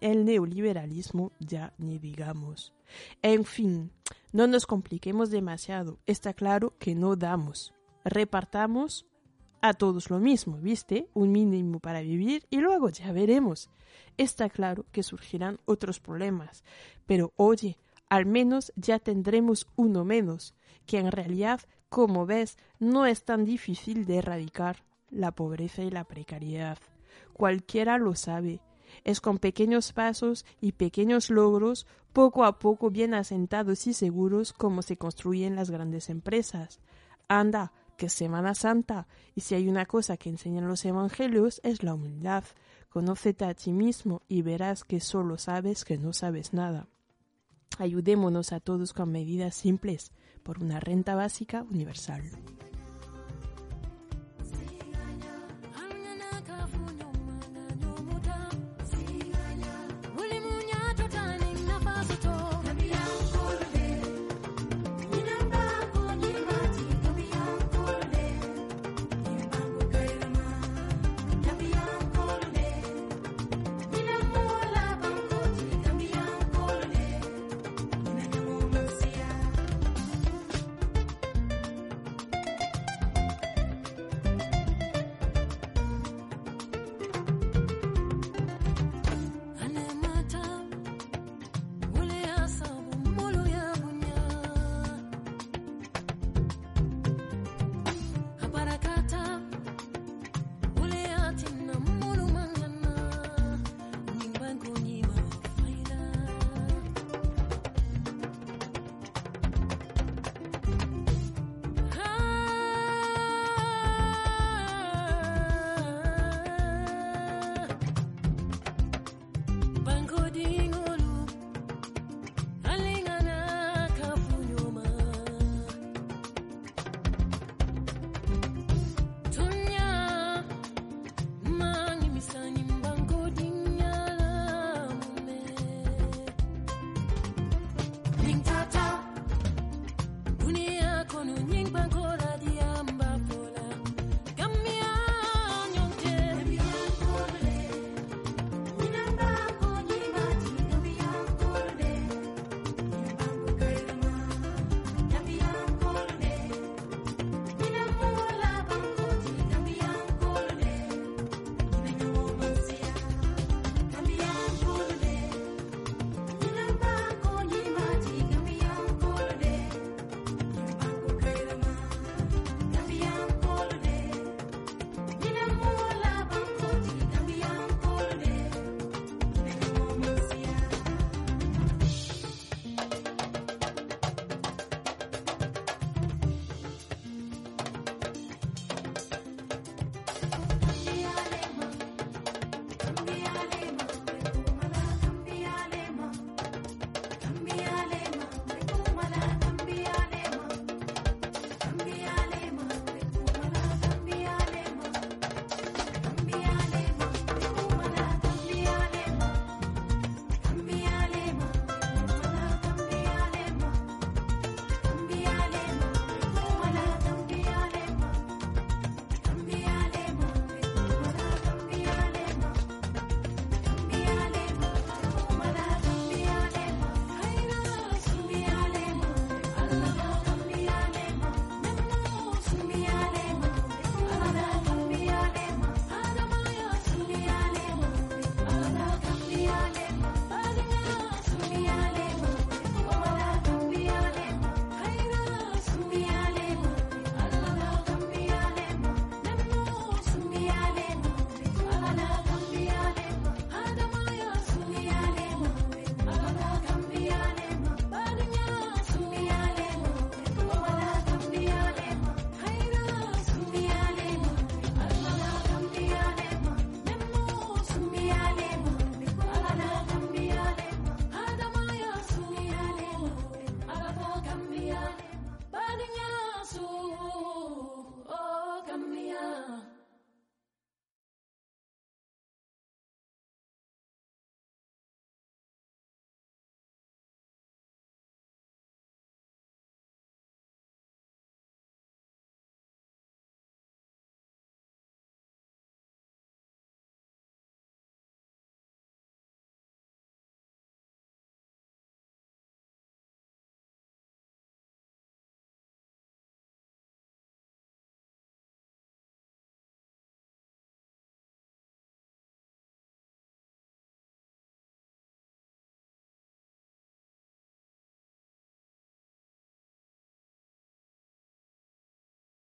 el 0.00 0.24
neoliberalismo 0.24 1.32
ya 1.40 1.74
ni 1.78 1.98
digamos. 1.98 2.72
En 3.22 3.44
fin, 3.44 3.90
no 4.30 4.46
nos 4.46 4.66
compliquemos 4.66 5.30
demasiado. 5.30 5.98
Está 6.06 6.32
claro 6.32 6.74
que 6.78 6.94
no 6.94 7.16
damos. 7.16 7.74
Repartamos 8.04 9.04
a 9.60 9.74
todos 9.74 10.10
lo 10.10 10.18
mismo, 10.18 10.58
¿viste? 10.58 11.08
Un 11.14 11.32
mínimo 11.32 11.80
para 11.80 12.00
vivir 12.00 12.46
y 12.50 12.58
luego 12.58 12.90
ya 12.90 13.12
veremos. 13.12 13.70
Está 14.16 14.48
claro 14.48 14.86
que 14.92 15.02
surgirán 15.02 15.58
otros 15.64 16.00
problemas, 16.00 16.64
pero 17.06 17.32
oye, 17.36 17.78
al 18.08 18.26
menos 18.26 18.72
ya 18.76 18.98
tendremos 18.98 19.66
uno 19.76 20.04
menos, 20.04 20.54
que 20.86 20.98
en 20.98 21.10
realidad, 21.10 21.60
como 21.88 22.26
ves, 22.26 22.56
no 22.78 23.06
es 23.06 23.24
tan 23.24 23.44
difícil 23.44 24.06
de 24.06 24.18
erradicar 24.18 24.84
la 25.10 25.32
pobreza 25.32 25.82
y 25.82 25.90
la 25.90 26.04
precariedad. 26.04 26.78
Cualquiera 27.32 27.98
lo 27.98 28.14
sabe. 28.14 28.60
Es 29.04 29.20
con 29.20 29.38
pequeños 29.38 29.92
pasos 29.92 30.46
y 30.60 30.72
pequeños 30.72 31.28
logros, 31.30 31.86
poco 32.12 32.44
a 32.44 32.58
poco 32.58 32.90
bien 32.90 33.14
asentados 33.14 33.86
y 33.86 33.92
seguros, 33.92 34.52
como 34.52 34.82
se 34.82 34.96
construyen 34.96 35.56
las 35.56 35.70
grandes 35.70 36.08
empresas. 36.08 36.80
Anda, 37.28 37.72
que 37.96 38.06
es 38.06 38.12
Semana 38.12 38.54
Santa, 38.54 39.06
y 39.34 39.40
si 39.40 39.54
hay 39.54 39.68
una 39.68 39.86
cosa 39.86 40.16
que 40.16 40.28
enseñan 40.28 40.68
los 40.68 40.84
evangelios 40.84 41.60
es 41.64 41.82
la 41.82 41.94
humildad. 41.94 42.44
Conócete 42.88 43.44
a 43.44 43.54
ti 43.54 43.72
mismo 43.72 44.22
y 44.28 44.42
verás 44.42 44.84
que 44.84 45.00
solo 45.00 45.38
sabes 45.38 45.84
que 45.84 45.98
no 45.98 46.12
sabes 46.12 46.52
nada. 46.52 46.88
Ayudémonos 47.78 48.52
a 48.52 48.60
todos 48.60 48.92
con 48.92 49.12
medidas 49.12 49.54
simples 49.54 50.12
por 50.42 50.62
una 50.62 50.80
renta 50.80 51.14
básica 51.14 51.64
universal. 51.64 52.22